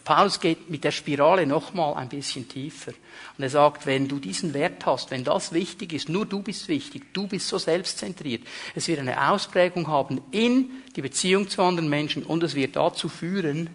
[0.04, 2.92] Paulus geht mit der Spirale nochmal ein bisschen tiefer.
[3.38, 6.68] Und er sagt, wenn du diesen Wert hast, wenn das wichtig ist, nur du bist
[6.68, 8.44] wichtig, du bist so selbstzentriert,
[8.76, 13.10] es wird eine Ausprägung haben in die Beziehung zu anderen Menschen und es wird dazu
[13.10, 13.72] führen,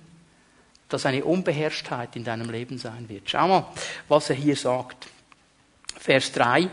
[0.88, 3.28] dass eine Unbeherrschtheit in deinem Leben sein wird.
[3.28, 3.66] Schau mal,
[4.08, 5.08] was er hier sagt.
[5.98, 6.70] Vers 3.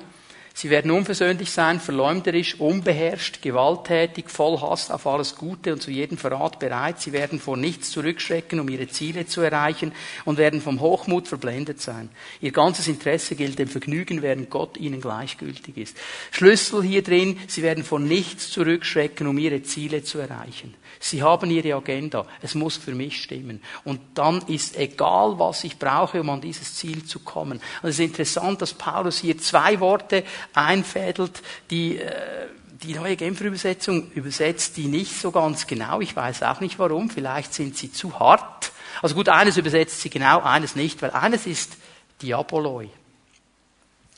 [0.54, 6.18] Sie werden unversöhnlich sein, verleumderisch, unbeherrscht, gewalttätig, voll Hass auf alles Gute und zu jedem
[6.18, 6.99] Verrat bereit.
[6.99, 9.93] Sie werden vor nichts zurückschrecken, um ihre Ziele zu erreichen
[10.26, 12.10] und werden vom Hochmut verblendet sein.
[12.41, 15.97] Ihr ganzes Interesse gilt dem Vergnügen, während Gott ihnen gleichgültig ist.
[16.32, 20.76] Schlüssel hier drin, sie werden vor nichts zurückschrecken, um ihre Ziele zu erreichen.
[21.04, 22.28] Sie haben ihre Agenda.
[22.43, 23.60] Es muss für mich stimmen.
[23.84, 27.60] Und dann ist egal, was ich brauche, um an dieses Ziel zu kommen.
[27.82, 30.24] Und es ist interessant, dass Paulus hier zwei Worte
[30.54, 31.41] einfädelt,
[31.72, 32.45] die, äh,
[32.84, 36.02] die neue Genfer Übersetzung übersetzt die nicht so ganz genau.
[36.02, 37.10] Ich weiß auch nicht warum.
[37.10, 38.72] Vielleicht sind sie zu hart.
[39.02, 41.78] Also gut, eines übersetzt sie genau, eines nicht, weil eines ist
[42.22, 42.89] Diaboloi.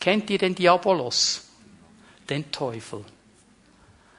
[0.02, 1.48] Kennt ihr den Diabolos?
[2.30, 3.06] Den Teufel.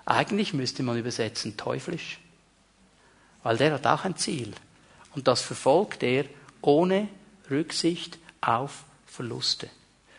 [0.07, 2.21] Eigentlich müsste man übersetzen teuflisch.
[3.45, 4.53] Weil der hat auch ein Ziel.
[5.15, 6.25] Und das verfolgt er
[6.61, 7.07] ohne
[7.49, 9.71] Rücksicht auf Verluste.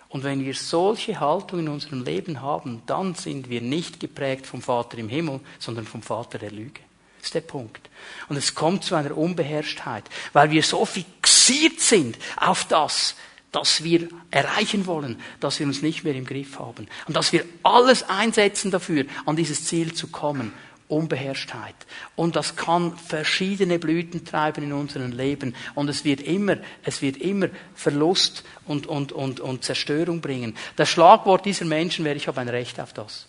[0.08, 4.62] Und wenn wir solche Haltung in unserem Leben haben, dann sind wir nicht geprägt vom
[4.62, 6.80] Vater im Himmel, sondern vom Vater der Lüge.
[7.18, 7.90] Das ist der Punkt.
[8.30, 13.16] Und es kommt zu einer Unbeherrschtheit, weil wir so fixiert sind auf das,
[13.52, 16.88] das wir erreichen wollen, dass wir uns nicht mehr im Griff haben.
[17.08, 20.54] Und dass wir alles einsetzen dafür, an dieses Ziel zu kommen.
[20.88, 21.76] Unbeherrschtheit.
[22.16, 25.56] Und das kann verschiedene Blüten treiben in unserem Leben.
[25.74, 30.56] Und es wird immer, es wird immer Verlust und, und, und, und Zerstörung bringen.
[30.76, 33.28] Das Schlagwort dieser Menschen wäre, ich habe ein Recht auf das.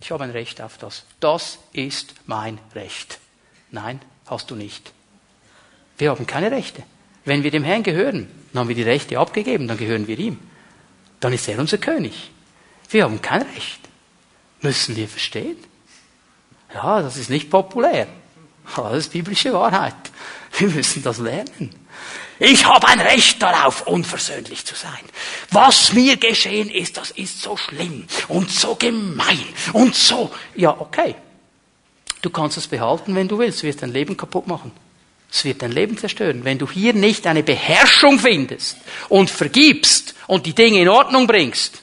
[0.00, 1.04] Ich habe ein Recht auf das.
[1.20, 3.18] Das ist mein Recht.
[3.70, 4.92] Nein, hast du nicht.
[5.98, 6.82] Wir haben keine Rechte.
[7.24, 10.38] Wenn wir dem Herrn gehören, dann haben wir die Rechte abgegeben, dann gehören wir ihm.
[11.20, 12.30] Dann ist er unser König.
[12.90, 13.80] Wir haben kein Recht.
[14.60, 15.56] Müssen wir verstehen.
[16.74, 18.06] Ja, das ist nicht populär.
[18.74, 19.94] Aber das ist biblische Wahrheit.
[20.58, 21.74] Wir müssen das lernen.
[22.38, 25.00] Ich habe ein Recht darauf, unversöhnlich zu sein.
[25.50, 30.30] Was mir geschehen ist, das ist so schlimm und so gemein und so.
[30.54, 31.14] Ja, okay.
[32.20, 33.62] Du kannst es behalten, wenn du willst.
[33.62, 34.72] Du wirst dein Leben kaputt machen.
[35.32, 36.44] Es wird dein Leben zerstören.
[36.44, 38.76] Wenn du hier nicht eine Beherrschung findest
[39.08, 41.82] und vergibst und die Dinge in Ordnung bringst,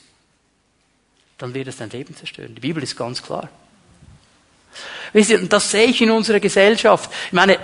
[1.38, 2.56] dann wird es dein Leben zerstören.
[2.56, 3.50] Die Bibel ist ganz klar.
[5.14, 7.10] Wisst ihr, das sehe ich in unserer Gesellschaft.
[7.28, 7.60] Ich meine,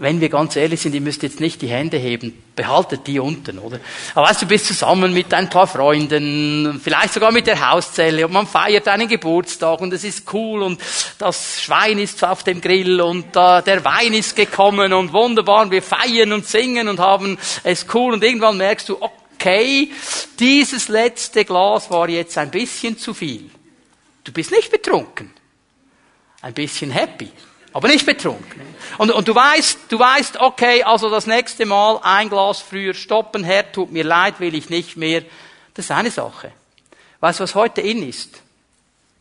[0.00, 3.58] wenn wir ganz ehrlich sind, ihr müsst jetzt nicht die Hände heben, behaltet die unten,
[3.58, 3.80] oder?
[4.14, 8.32] Aber weißt du, bist zusammen mit ein paar Freunden, vielleicht sogar mit der Hauszelle und
[8.32, 10.80] man feiert einen Geburtstag und es ist cool und
[11.18, 15.70] das Schwein ist auf dem Grill und äh, der Wein ist gekommen und wunderbar, und
[15.70, 19.90] wir feiern und singen und haben es cool und irgendwann merkst du, okay,
[20.38, 23.50] dieses letzte Glas war jetzt ein bisschen zu viel.
[24.24, 25.37] Du bist nicht betrunken
[26.40, 27.30] ein bisschen happy,
[27.72, 28.62] aber nicht betrunken.
[28.98, 33.44] Und, und du weißt, du weißt, okay, also das nächste Mal ein Glas früher stoppen,
[33.44, 35.22] Herr, tut mir leid, will ich nicht mehr.
[35.74, 36.52] Das ist eine Sache.
[37.20, 38.42] Weißt du, was heute in ist?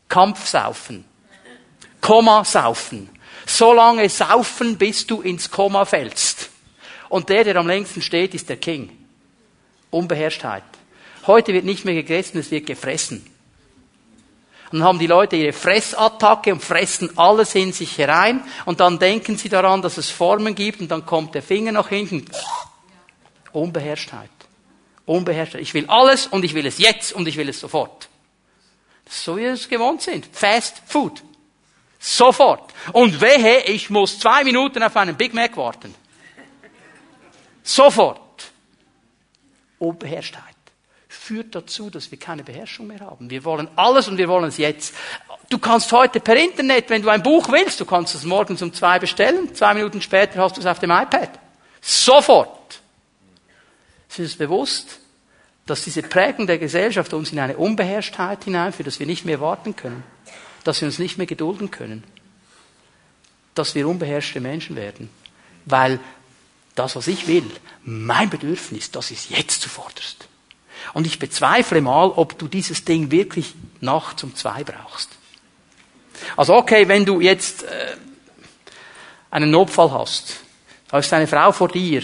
[0.07, 1.05] Kampfsaufen.
[2.01, 3.09] Komma saufen.
[3.45, 6.49] So lange saufen, bis du ins Komma fällst.
[7.09, 8.95] Und der, der am längsten steht, ist der King.
[9.89, 10.63] Unbeherrschtheit.
[11.26, 13.26] Heute wird nicht mehr gegessen, es wird gefressen.
[14.72, 19.38] Dann haben die Leute ihre Fressattacke und fressen alles in sich herein und dann denken
[19.38, 22.26] sie daran, dass es Formen gibt und dann kommt der Finger nach hinten.
[23.53, 24.30] Unbeherrschtheit.
[25.05, 25.61] Unbeherrschtheit.
[25.61, 28.09] Ich will alles und ich will es jetzt und ich will es sofort.
[29.09, 30.28] So wie wir es gewohnt sind.
[30.32, 31.24] Fast Food.
[31.97, 32.74] Sofort.
[32.91, 35.95] Und wehe, ich muss zwei Minuten auf einen Big Mac warten.
[37.63, 38.20] Sofort.
[39.80, 40.57] Unbeherrschtheit
[41.28, 43.30] führt dazu, dass wir keine Beherrschung mehr haben.
[43.30, 44.95] Wir wollen alles und wir wollen es jetzt.
[45.49, 48.73] Du kannst heute per Internet, wenn du ein Buch willst, du kannst es morgens um
[48.73, 51.32] zwei bestellen, zwei Minuten später hast du es auf dem iPad.
[51.82, 52.80] Sofort.
[54.09, 54.99] Es ist bewusst,
[55.65, 59.75] dass diese Prägung der Gesellschaft uns in eine Unbeherrschtheit hineinführt, dass wir nicht mehr warten
[59.75, 60.03] können,
[60.63, 62.05] dass wir uns nicht mehr gedulden können,
[63.53, 65.09] dass wir unbeherrschte Menschen werden,
[65.65, 65.99] weil
[66.75, 67.51] das, was ich will,
[67.84, 70.26] mein Bedürfnis, das ist jetzt zuvorderst.
[70.98, 75.10] Und ich bezweifle mal, ob du dieses Ding wirklich nachts um zwei brauchst.
[76.36, 77.95] Also okay, wenn du jetzt äh,
[79.30, 80.38] einen Notfall hast,
[80.89, 82.02] da ist eine Frau vor dir,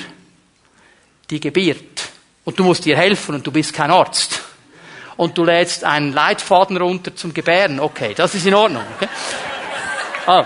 [1.27, 2.03] die gebiert
[2.45, 4.43] und du musst ihr helfen und du bist kein Arzt
[5.17, 8.83] und du lädst einen Leitfaden runter zum Gebären, okay, das ist in Ordnung.
[8.97, 9.09] Okay?
[10.27, 10.45] Ah.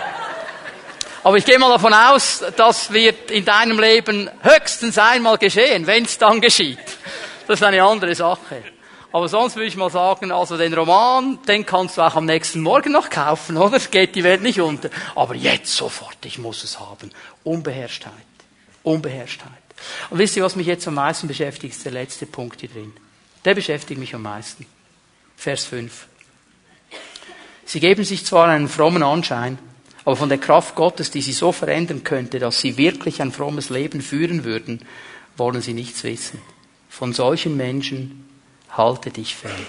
[1.22, 6.06] Aber ich gehe mal davon aus, das wird in deinem Leben höchstens einmal geschehen, wenn
[6.06, 6.80] es dann geschieht.
[7.48, 8.64] Das ist eine andere Sache.
[9.14, 12.60] Aber sonst würde ich mal sagen, also den Roman, den kannst du auch am nächsten
[12.60, 13.80] Morgen noch kaufen, oder?
[13.80, 14.90] Geht die Welt nicht unter.
[15.16, 17.10] Aber jetzt sofort, ich muss es haben.
[17.46, 18.12] Unbeherrschtheit.
[18.84, 19.52] Unbeherrschtheit.
[20.10, 22.94] Und wisst ihr, was mich jetzt am meisten beschäftigt, ist der letzte Punkt hier drin.
[23.46, 24.66] Der beschäftigt mich am meisten.
[25.38, 26.08] Vers 5.
[27.64, 29.58] Sie geben sich zwar einen frommen Anschein,
[30.04, 33.70] aber von der Kraft Gottes, die sie so verändern könnte, dass sie wirklich ein frommes
[33.70, 34.82] Leben führen würden,
[35.38, 36.42] wollen sie nichts wissen.
[36.98, 38.28] Von solchen Menschen
[38.76, 39.68] halte dich fern.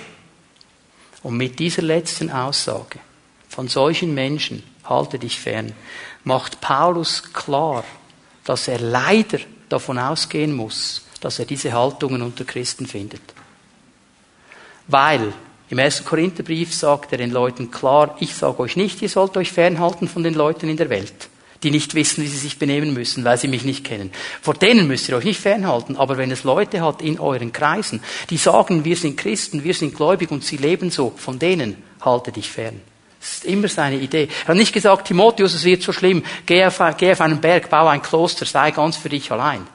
[1.22, 3.00] Und mit dieser letzten Aussage,
[3.50, 5.74] von solchen Menschen halte dich fern,
[6.24, 7.84] macht Paulus klar,
[8.44, 13.20] dass er leider davon ausgehen muss, dass er diese Haltungen unter Christen findet.
[14.86, 15.34] Weil
[15.68, 16.06] im 1.
[16.06, 20.22] Korintherbrief sagt er den Leuten klar, ich sage euch nicht, ihr sollt euch fernhalten von
[20.22, 21.27] den Leuten in der Welt.
[21.62, 24.12] Die nicht wissen, wie sie sich benehmen müssen, weil sie mich nicht kennen.
[24.40, 25.96] Vor denen müsst ihr euch nicht fernhalten.
[25.96, 28.00] Aber wenn es Leute hat in euren Kreisen,
[28.30, 32.30] die sagen, wir sind Christen, wir sind gläubig und sie leben so, von denen halte
[32.30, 32.80] dich fern.
[33.20, 34.28] Das ist immer seine Idee.
[34.44, 37.68] Er hat nicht gesagt, Timotheus, es wird so schlimm, geh auf, geh auf einen Berg,
[37.68, 39.66] baue ein Kloster, sei ganz für dich allein.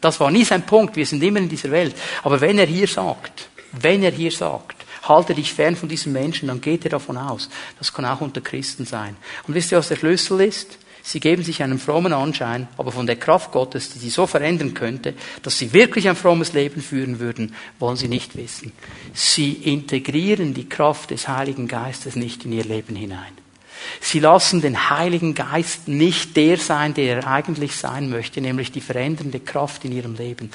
[0.00, 1.94] Das war nie sein Punkt, wir sind immer in dieser Welt.
[2.22, 6.48] Aber wenn er hier sagt, wenn er hier sagt, halte dich fern von diesen Menschen,
[6.48, 9.16] dann geht er davon aus, das kann auch unter Christen sein.
[9.46, 10.78] Und wisst ihr, was der Schlüssel ist?
[11.10, 14.74] Sie geben sich einen frommen Anschein, aber von der Kraft Gottes, die sie so verändern
[14.74, 18.70] könnte, dass sie wirklich ein frommes Leben führen würden, wollen sie nicht wissen.
[19.12, 23.32] Sie integrieren die Kraft des Heiligen Geistes nicht in ihr Leben hinein.
[24.00, 28.80] Sie lassen den Heiligen Geist nicht der sein, der er eigentlich sein möchte, nämlich die
[28.80, 30.52] verändernde Kraft in ihrem Leben.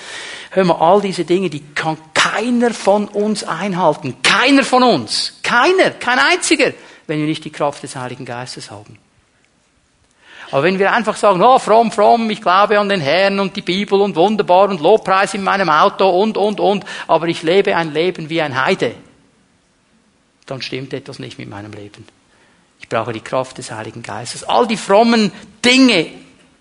[0.52, 4.16] Hör mal, all diese Dinge, die kann keiner von uns einhalten.
[4.24, 5.34] Keiner von uns.
[5.44, 5.90] Keiner.
[5.90, 6.72] Kein einziger.
[7.08, 8.98] Wenn wir nicht die Kraft des Heiligen Geistes haben.
[10.52, 13.62] Aber wenn wir einfach sagen, oh, fromm, fromm, ich glaube an den Herrn und die
[13.62, 17.94] Bibel und wunderbar und Lobpreis in meinem Auto und, und, und, aber ich lebe ein
[17.94, 18.96] Leben wie ein Heide,
[20.46, 22.06] dann stimmt etwas nicht mit meinem Leben.
[22.80, 24.44] Ich brauche die Kraft des Heiligen Geistes.
[24.44, 25.32] All die frommen
[25.64, 26.08] Dinge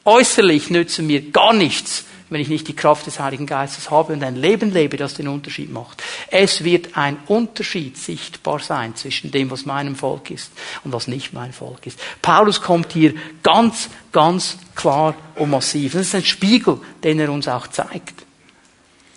[0.05, 4.23] äußerlich nützen mir gar nichts, wenn ich nicht die Kraft des Heiligen Geistes habe und
[4.23, 6.03] ein Leben lebe, das den Unterschied macht.
[6.31, 10.51] Es wird ein Unterschied sichtbar sein zwischen dem, was meinem Volk ist
[10.85, 11.99] und was nicht mein Volk ist.
[12.23, 15.93] Paulus kommt hier ganz, ganz klar und massiv.
[15.93, 18.25] Das ist ein Spiegel, den er uns auch zeigt.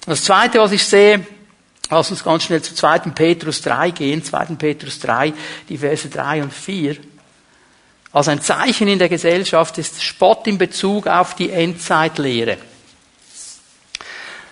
[0.06, 1.26] Das Zweite, was ich sehe,
[1.90, 3.00] Lass uns ganz schnell zu 2.
[3.16, 4.46] Petrus 3 gehen, 2.
[4.58, 5.34] Petrus 3,
[5.70, 6.98] die Verse 3 und 4.
[8.12, 12.58] Als ein Zeichen in der Gesellschaft ist Spott in Bezug auf die Endzeitlehre.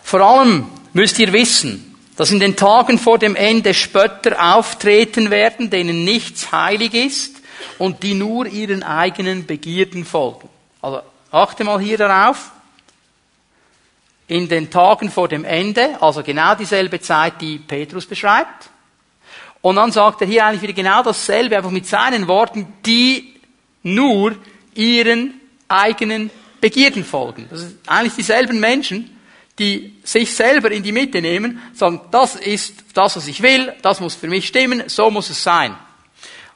[0.06, 5.72] Vor allem müsst ihr wissen, dass in den Tagen vor dem Ende Spötter auftreten werden,
[5.72, 7.41] denen nichts heilig ist
[7.80, 10.47] und die nur ihren eigenen Begierden folgen.
[10.80, 11.01] Also
[11.32, 12.51] achte mal hier darauf.
[14.28, 18.70] In den Tagen vor dem Ende, also genau dieselbe Zeit, die Petrus beschreibt.
[19.62, 23.34] Und dann sagt er hier eigentlich wieder genau dasselbe, einfach mit seinen Worten, die
[23.82, 24.36] nur
[24.76, 26.30] ihren eigenen
[26.62, 27.47] Begierden folgen.
[27.49, 29.14] Das sind eigentlich dieselben Menschen,
[29.58, 33.99] die sich selber in die Mitte nehmen, sagen, das ist das, was ich will, das
[33.99, 35.76] muss für mich stimmen, so muss es sein.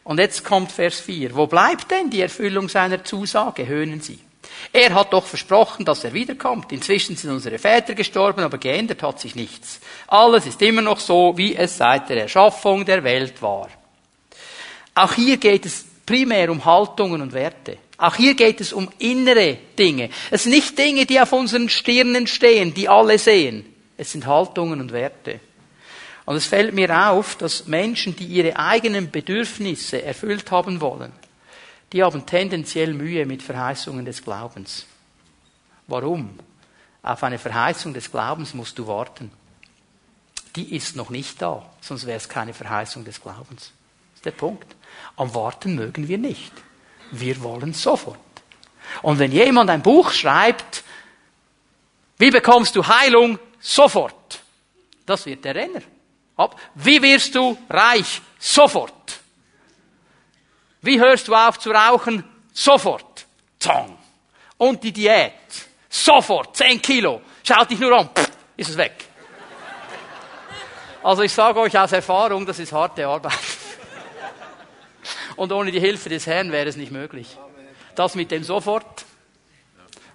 [0.03, 1.35] Und jetzt kommt Vers 4.
[1.35, 4.19] Wo bleibt denn die Erfüllung seiner Zusage, höhnen Sie?
[4.73, 6.71] Er hat doch versprochen, dass er wiederkommt.
[6.71, 9.79] Inzwischen sind unsere Väter gestorben, aber geändert hat sich nichts.
[10.07, 13.69] Alles ist immer noch so, wie es seit der Erschaffung der Welt war.
[14.95, 17.77] Auch hier geht es primär um Haltungen und Werte.
[17.99, 20.09] Auch hier geht es um innere Dinge.
[20.31, 23.65] Es sind nicht Dinge, die auf unseren Stirnen stehen, die alle sehen.
[23.97, 25.41] Es sind Haltungen und Werte.
[26.25, 31.11] Und es fällt mir auf, dass Menschen, die ihre eigenen Bedürfnisse erfüllt haben wollen,
[31.91, 34.85] die haben tendenziell Mühe mit Verheißungen des Glaubens.
[35.87, 36.39] Warum?
[37.01, 39.29] Auf eine Verheißung des Glaubens musst du warten.
[40.55, 43.73] Die ist noch nicht da, sonst wäre es keine Verheißung des Glaubens.
[44.11, 44.73] Das ist der Punkt.
[45.17, 46.53] Am Warten mögen wir nicht.
[47.11, 48.19] Wir wollen sofort.
[49.01, 50.83] Und wenn jemand ein Buch schreibt,
[52.17, 53.39] wie bekommst du Heilung?
[53.59, 54.41] Sofort.
[55.05, 55.81] Das wird der Renner.
[56.75, 58.21] Wie wirst du reich?
[58.37, 59.19] Sofort.
[60.81, 62.23] Wie hörst du auf zu rauchen?
[62.53, 63.25] Sofort.
[63.59, 63.97] Zong.
[64.57, 65.33] Und die Diät.
[65.89, 66.55] Sofort.
[66.55, 67.21] Zehn Kilo.
[67.43, 68.09] Schaut dich nur an.
[68.55, 69.05] Ist es weg.
[71.01, 73.58] Also ich sage euch aus Erfahrung, das ist harte Arbeit.
[75.39, 77.37] Und ohne die Hilfe des Herrn wäre es nicht möglich.
[77.95, 79.05] Das mit dem sofort,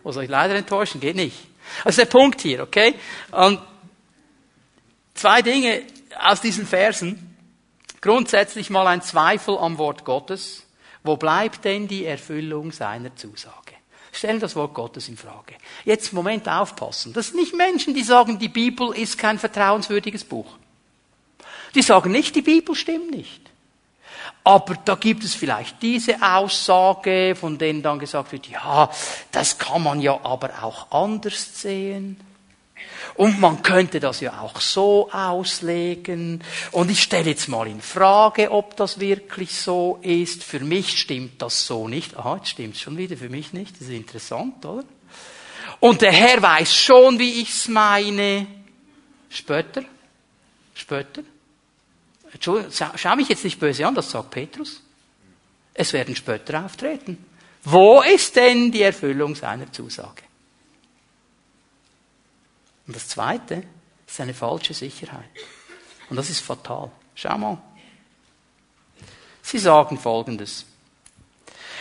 [0.02, 1.38] muss euch leider enttäuschen, geht nicht.
[1.82, 2.94] Das ist der Punkt hier, okay?
[3.30, 3.58] Und
[5.14, 5.80] zwei Dinge
[6.20, 7.38] aus diesen Versen.
[8.02, 10.66] Grundsätzlich mal ein Zweifel am Wort Gottes.
[11.02, 13.72] Wo bleibt denn die Erfüllung seiner Zusage?
[14.12, 15.54] Stellen das Wort Gottes in Frage.
[15.86, 17.14] Jetzt Moment aufpassen.
[17.14, 20.58] Das sind nicht Menschen, die sagen, die Bibel ist kein vertrauenswürdiges Buch.
[21.74, 23.43] Die sagen nicht, die Bibel stimmt nicht.
[24.42, 28.90] Aber da gibt es vielleicht diese Aussage, von denen dann gesagt wird, ja,
[29.32, 32.20] das kann man ja aber auch anders sehen.
[33.14, 36.42] Und man könnte das ja auch so auslegen.
[36.72, 40.42] Und ich stelle jetzt mal in Frage, ob das wirklich so ist.
[40.42, 42.16] Für mich stimmt das so nicht.
[42.16, 43.76] Aha, jetzt stimmt schon wieder für mich nicht.
[43.76, 44.84] Das ist interessant, oder?
[45.80, 48.46] Und der Herr weiß schon, wie ich's meine.
[49.28, 49.84] Später?
[50.74, 51.22] Später?
[52.40, 54.82] Schau mich jetzt nicht böse an, das sagt Petrus.
[55.72, 57.24] Es werden Spötter auftreten.
[57.64, 60.22] Wo ist denn die Erfüllung seiner Zusage?
[62.86, 63.64] Und das Zweite
[64.06, 65.30] ist eine falsche Sicherheit.
[66.10, 66.90] Und das ist fatal.
[67.14, 67.58] Schau mal.
[69.42, 70.66] Sie sagen Folgendes.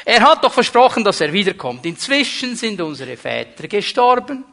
[0.06, 1.86] Er hat doch versprochen, dass er wiederkommt.
[1.86, 4.46] Inzwischen sind unsere Väter gestorben.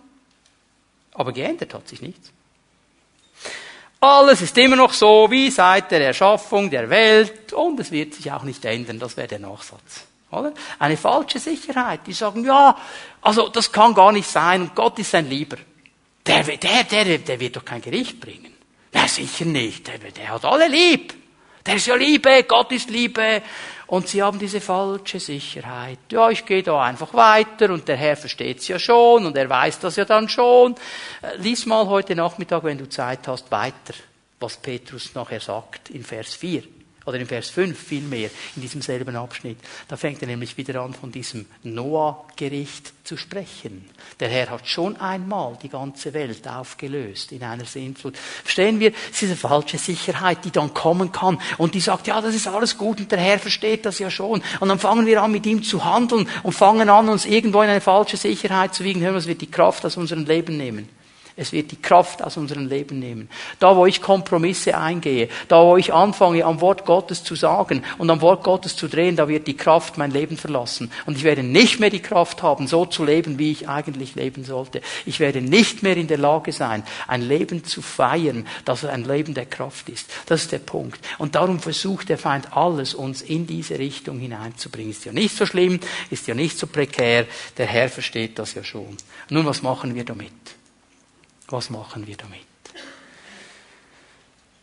[1.13, 2.33] Aber geändert hat sich nichts.
[4.01, 8.33] Alles ist immer noch so wie seit der Erschaffung der Welt und es wird sich
[8.33, 8.99] auch nicht ändern.
[8.99, 10.07] Das wäre der Nachsatz.
[10.31, 10.53] Oder?
[10.79, 12.01] Eine falsche Sicherheit.
[12.07, 12.77] Die sagen, ja,
[13.21, 14.71] also das kann gar nicht sein.
[14.75, 15.59] Gott ist ein Lieber.
[16.25, 18.55] Der, der, der, der wird doch kein Gericht bringen.
[18.93, 19.87] Na, sicher nicht.
[19.87, 21.15] Der, der hat alle lieb.
[21.67, 23.43] Der ist ja Liebe, Gott ist Liebe.
[23.87, 25.99] Und sie haben diese falsche Sicherheit.
[26.13, 29.81] Ja, ich gehe da einfach weiter und der Herr versteht's ja schon und er weiß
[29.81, 30.77] das ja dann schon.
[31.23, 33.95] Äh, lies mal heute Nachmittag, wenn du Zeit hast, weiter,
[34.39, 39.17] was Petrus nachher sagt in Vers 4 oder in Vers 5 vielmehr, in diesem selben
[39.17, 39.59] Abschnitt.
[39.89, 43.89] Da fängt er nämlich wieder an, von diesem Noah-Gericht zu sprechen.
[44.21, 48.17] Der Herr hat schon einmal die ganze Welt aufgelöst in einer Sintflut.
[48.17, 52.21] Verstehen wir, es ist eine falsche Sicherheit, die dann kommen kann und die sagt, ja,
[52.21, 54.43] das ist alles gut und der Herr versteht das ja schon.
[54.61, 57.71] Und dann fangen wir an, mit ihm zu handeln und fangen an, uns irgendwo in
[57.71, 59.01] eine falsche Sicherheit zu wiegen.
[59.01, 61.00] Hören, was wird die Kraft aus unserem Leben nehmen.
[61.41, 63.31] Es wird die Kraft aus unserem Leben nehmen.
[63.61, 68.11] Da, wo ich Kompromisse eingehe, da, wo ich anfange, am Wort Gottes zu sagen und
[68.11, 70.93] am Wort Gottes zu drehen, da wird die Kraft mein Leben verlassen.
[71.07, 74.45] Und ich werde nicht mehr die Kraft haben, so zu leben, wie ich eigentlich leben
[74.45, 74.83] sollte.
[75.07, 79.33] Ich werde nicht mehr in der Lage sein, ein Leben zu feiern, das ein Leben
[79.33, 80.11] der Kraft ist.
[80.27, 81.01] Das ist der Punkt.
[81.17, 84.91] Und darum versucht der Feind alles, uns in diese Richtung hineinzubringen.
[84.91, 85.81] Ist ja nicht so schlimm,
[86.11, 87.25] ist ja nicht so prekär.
[87.57, 88.95] Der Herr versteht das ja schon.
[89.31, 90.60] Nun, was machen wir damit?
[91.51, 92.47] Was machen wir damit?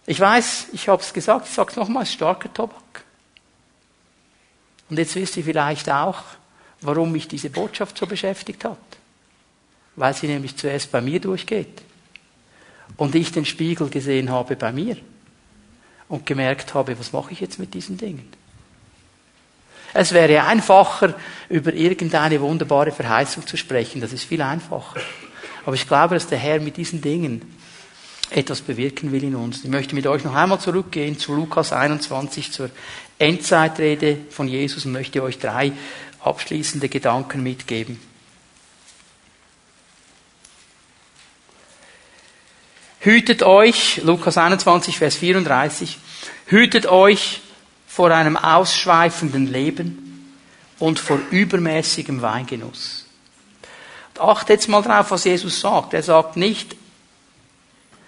[0.05, 3.03] Ich weiß, ich habe es gesagt, ich sage es nochmals, starker Tobak.
[4.89, 6.23] Und jetzt wisst ihr vielleicht auch,
[6.79, 8.77] warum mich diese Botschaft so beschäftigt hat.
[9.97, 11.81] Weil sie nämlich zuerst bei mir durchgeht.
[12.95, 14.95] Und ich den Spiegel gesehen habe bei mir.
[16.07, 18.31] Und gemerkt habe, was mache ich jetzt mit diesen Dingen?
[19.93, 21.15] Es wäre einfacher,
[21.49, 23.99] über irgendeine wunderbare Verheißung zu sprechen.
[23.99, 25.01] Das ist viel einfacher.
[25.67, 27.41] Aber ich glaube, dass der Herr mit diesen Dingen
[28.29, 29.65] etwas bewirken will in uns.
[29.65, 32.69] Ich möchte mit euch noch einmal zurückgehen zu Lukas 21, zur
[33.19, 35.73] Endzeitrede von Jesus und möchte euch drei
[36.21, 37.99] abschließende Gedanken mitgeben.
[43.01, 45.97] Hütet euch, Lukas 21, Vers 34,
[46.45, 47.41] hütet euch
[47.89, 50.33] vor einem ausschweifenden Leben
[50.79, 53.06] und vor übermäßigem Weingenuss.
[54.19, 55.93] Achte jetzt mal drauf, was Jesus sagt.
[55.93, 56.75] Er sagt nicht,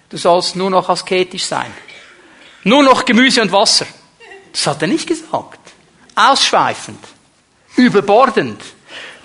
[0.08, 1.72] du sollst nur noch asketisch sein.
[2.64, 3.86] Nur noch Gemüse und Wasser.
[4.52, 5.60] Das hat er nicht gesagt.
[6.14, 7.02] Ausschweifend.
[7.76, 8.60] Überbordend.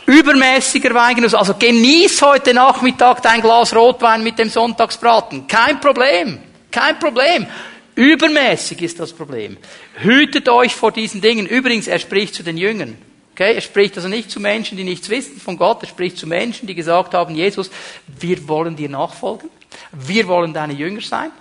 [0.06, 1.34] Übermäßiger Weingenuss.
[1.34, 5.48] Also genieß heute Nachmittag dein Glas Rotwein mit dem Sonntagsbraten.
[5.48, 6.40] Kein Problem.
[6.72, 7.48] Kein Problem.
[7.96, 9.58] Übermäßig ist das Problem.
[9.96, 11.48] Hütet euch vor diesen Dingen.
[11.48, 12.98] Übrigens, er spricht zu den Jüngern.
[13.36, 16.26] Okay, er spricht also nicht zu Menschen, die nichts wissen von Gott, er spricht zu
[16.26, 17.70] Menschen, die gesagt haben, Jesus,
[18.18, 19.50] wir wollen dir nachfolgen,
[19.92, 21.32] wir wollen deine Jünger sein,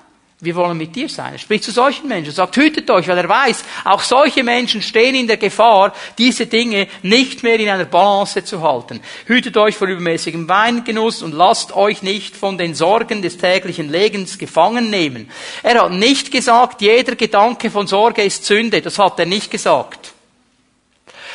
[0.41, 1.35] wir wollen mit dir sein.
[1.35, 5.15] Er spricht zu solchen Menschen, sagt, hütet euch, weil er weiß, auch solche Menschen stehen
[5.15, 8.99] in der Gefahr, diese Dinge nicht mehr in einer Balance zu halten.
[9.27, 14.37] Hütet euch vor übermäßigem Weingenuss und lasst euch nicht von den Sorgen des täglichen Lebens
[14.37, 15.31] gefangen nehmen.
[15.63, 20.14] Er hat nicht gesagt, jeder Gedanke von Sorge ist Sünde, das hat er nicht gesagt.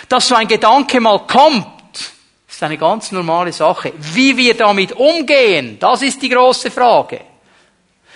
[0.09, 1.67] Dass so ein Gedanke mal kommt,
[2.49, 3.93] ist eine ganz normale Sache.
[3.97, 7.21] Wie wir damit umgehen, das ist die große Frage.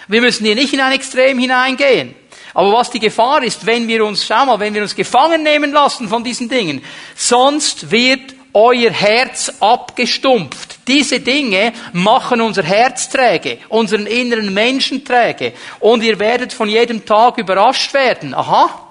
[0.07, 2.15] Wir müssen hier nicht in ein Extrem hineingehen.
[2.55, 5.71] Aber was die Gefahr ist, wenn wir uns, schau mal, wenn wir uns gefangen nehmen
[5.71, 6.83] lassen von diesen Dingen,
[7.15, 10.87] sonst wird euer Herz abgestumpft.
[10.87, 15.53] Diese Dinge machen unser Herz träge, unseren inneren Menschen träge.
[15.79, 18.33] Und ihr werdet von jedem Tag überrascht werden.
[18.33, 18.82] Aha,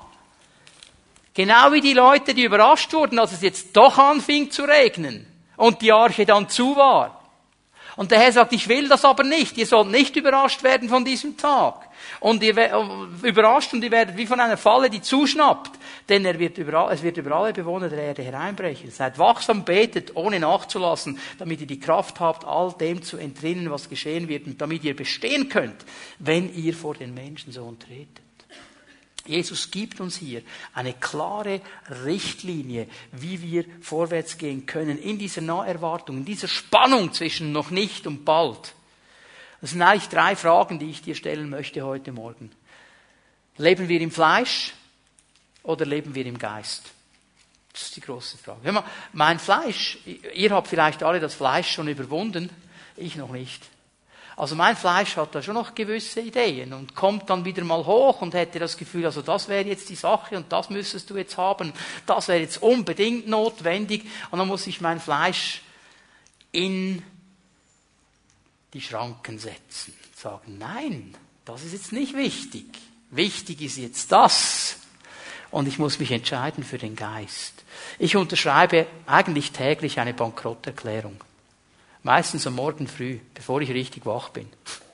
[1.35, 5.26] Genau wie die Leute, die überrascht wurden, als es jetzt doch anfing zu regnen
[5.57, 7.22] und die Arche dann zu war.
[7.97, 9.59] Und der Herr sagt, ich will das aber nicht.
[9.59, 11.89] Ihr sollt nicht überrascht werden von diesem Tag.
[12.20, 12.55] Und ihr
[13.22, 15.72] überrascht und ihr werdet wie von einer Falle, die zuschnappt.
[16.09, 18.91] Denn er wird überall, es wird über alle Bewohner der Erde hereinbrechen.
[18.91, 23.89] Seid wachsam, betet, ohne nachzulassen, damit ihr die Kraft habt, all dem zu entrinnen, was
[23.89, 25.85] geschehen wird und damit ihr bestehen könnt,
[26.18, 28.22] wenn ihr vor den Menschensohn tretet.
[29.27, 30.43] Jesus gibt uns hier
[30.75, 31.61] eine klare
[32.05, 38.07] Richtlinie, wie wir vorwärts gehen können in dieser Naherwartung, in dieser Spannung zwischen noch nicht
[38.07, 38.75] und bald.
[39.61, 42.51] Das sind eigentlich drei Fragen, die ich dir stellen möchte heute Morgen.
[43.59, 44.73] Leben wir im Fleisch
[45.62, 46.91] oder leben wir im Geist?
[47.73, 48.61] Das ist die große Frage.
[48.64, 49.99] Hör mal, mein Fleisch,
[50.35, 52.51] ihr habt vielleicht alle das Fleisch schon überwunden,
[52.97, 53.62] ich noch nicht.
[54.37, 58.22] Also mein Fleisch hat da schon noch gewisse Ideen und kommt dann wieder mal hoch
[58.22, 61.37] und hätte das Gefühl, also das wäre jetzt die Sache und das müsstest du jetzt
[61.37, 61.72] haben,
[62.07, 65.62] das wäre jetzt unbedingt notwendig und dann muss ich mein Fleisch
[66.51, 67.03] in
[68.72, 69.95] die Schranken setzen.
[70.14, 71.14] Sagen, nein,
[71.45, 72.66] das ist jetzt nicht wichtig.
[73.11, 74.76] Wichtig ist jetzt das.
[75.51, 77.64] Und ich muss mich entscheiden für den Geist.
[77.99, 81.22] Ich unterschreibe eigentlich täglich eine Bankrotterklärung.
[82.03, 84.48] Meistens am Morgen früh, bevor ich richtig wach bin.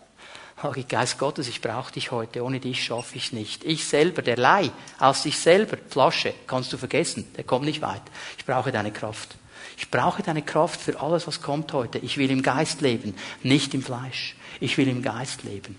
[0.62, 3.64] Sage ich, Geist Gottes, ich brauche dich heute, ohne dich schaffe ich nicht.
[3.64, 8.02] Ich selber, der Leih, aus sich selber, Flasche, kannst du vergessen, der kommt nicht weit.
[8.36, 9.36] Ich brauche deine Kraft.
[9.78, 11.98] Ich brauche deine Kraft für alles, was kommt heute.
[11.98, 14.36] Ich will im Geist leben, nicht im Fleisch.
[14.61, 15.78] Ich will im Geist leben.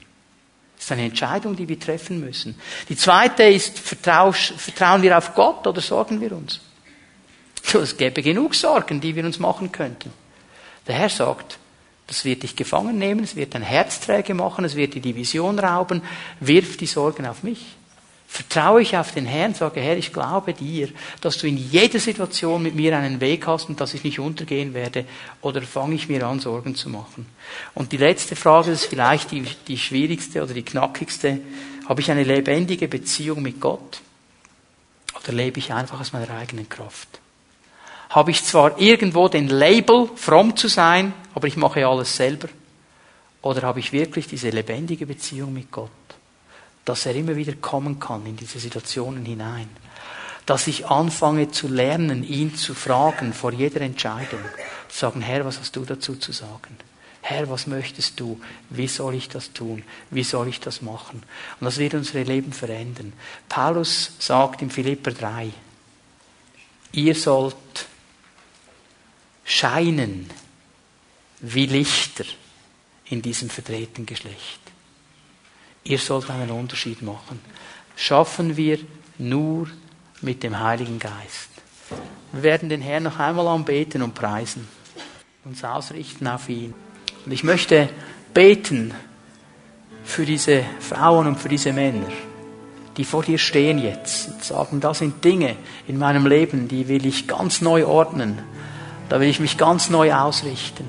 [0.77, 2.59] Das ist eine Entscheidung, die wir treffen müssen.
[2.87, 6.61] Die zweite ist, vertrauen wir auf Gott oder sorgen wir uns?
[7.73, 10.11] Es gäbe genug Sorgen, die wir uns machen könnten.
[10.89, 11.59] Der Herr sagt,
[12.07, 15.15] das wird dich gefangen nehmen, es wird dein Herz träge machen, es wird dir die
[15.15, 16.01] Vision rauben,
[16.39, 17.63] wirf die Sorgen auf mich.
[18.27, 20.89] Vertraue ich auf den Herrn, sage Herr, ich glaube dir,
[21.21, 24.73] dass du in jeder Situation mit mir einen Weg hast und dass ich nicht untergehen
[24.73, 25.05] werde,
[25.41, 27.27] oder fange ich mir an, Sorgen zu machen?
[27.75, 31.39] Und die letzte Frage ist vielleicht die, die schwierigste oder die knackigste.
[31.87, 34.01] Habe ich eine lebendige Beziehung mit Gott?
[35.23, 37.19] Oder lebe ich einfach aus meiner eigenen Kraft?
[38.09, 42.49] Habe ich zwar irgendwo den Label, fromm zu sein, aber ich mache alles selber?
[43.41, 45.89] Oder habe ich wirklich diese lebendige Beziehung mit Gott?
[46.89, 49.69] dass er immer wieder kommen kann in diese Situationen hinein.
[50.47, 54.39] Dass ich anfange zu lernen, ihn zu fragen vor jeder Entscheidung.
[54.87, 56.77] Zu sagen, Herr, was hast du dazu zu sagen?
[57.21, 58.41] Herr, was möchtest du?
[58.71, 59.83] Wie soll ich das tun?
[60.09, 61.21] Wie soll ich das machen?
[61.59, 63.13] Und das wird unsere Leben verändern.
[63.47, 65.51] Paulus sagt in Philipper 3,
[66.93, 67.55] ihr sollt
[69.49, 70.29] scheinen
[71.39, 72.23] wie Lichter
[73.05, 74.59] in diesem verdrehten Geschlecht.
[75.83, 77.41] Ihr sollt einen Unterschied machen.
[77.95, 78.77] Schaffen wir
[79.17, 79.67] nur
[80.21, 81.49] mit dem Heiligen Geist.
[82.31, 84.67] Wir werden den Herrn noch einmal anbeten und preisen.
[85.43, 86.75] Uns ausrichten auf ihn.
[87.25, 87.89] Und ich möchte
[88.35, 88.93] beten
[90.03, 92.07] für diese Frauen und für diese Männer,
[92.97, 95.55] die vor dir stehen jetzt und sagen, das sind Dinge
[95.87, 98.37] in meinem Leben, die will ich ganz neu ordnen.
[99.09, 100.87] Da will ich mich ganz neu ausrichten.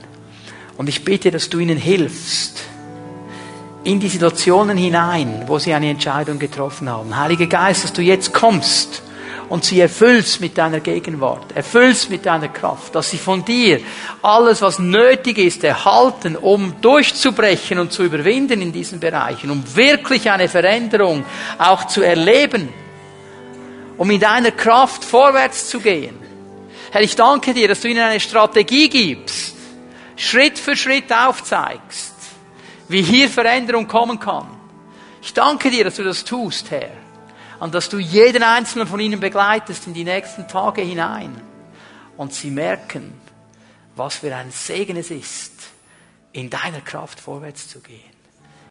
[0.77, 2.62] Und ich bitte, dass du ihnen hilfst,
[3.83, 7.16] in die Situationen hinein, wo sie eine Entscheidung getroffen haben.
[7.16, 9.03] Heiliger Geist, dass du jetzt kommst
[9.49, 13.81] und sie erfüllst mit deiner Gegenwart, erfüllst mit deiner Kraft, dass sie von dir
[14.23, 20.31] alles, was nötig ist, erhalten, um durchzubrechen und zu überwinden in diesen Bereichen, um wirklich
[20.31, 21.25] eine Veränderung
[21.59, 22.68] auch zu erleben,
[23.97, 26.20] um in deiner Kraft vorwärts zu gehen.
[26.91, 29.55] Herr, ich danke dir, dass du ihnen eine Strategie gibst,
[30.16, 32.14] Schritt für Schritt aufzeigst,
[32.88, 34.49] wie hier Veränderung kommen kann.
[35.22, 36.91] Ich danke dir, dass du das tust, Herr.
[37.61, 41.41] Und dass du jeden einzelnen von ihnen begleitest in die nächsten Tage hinein.
[42.16, 43.12] Und sie merken,
[43.95, 45.53] was für ein Segen es ist,
[46.32, 48.10] in deiner Kraft vorwärts zu gehen.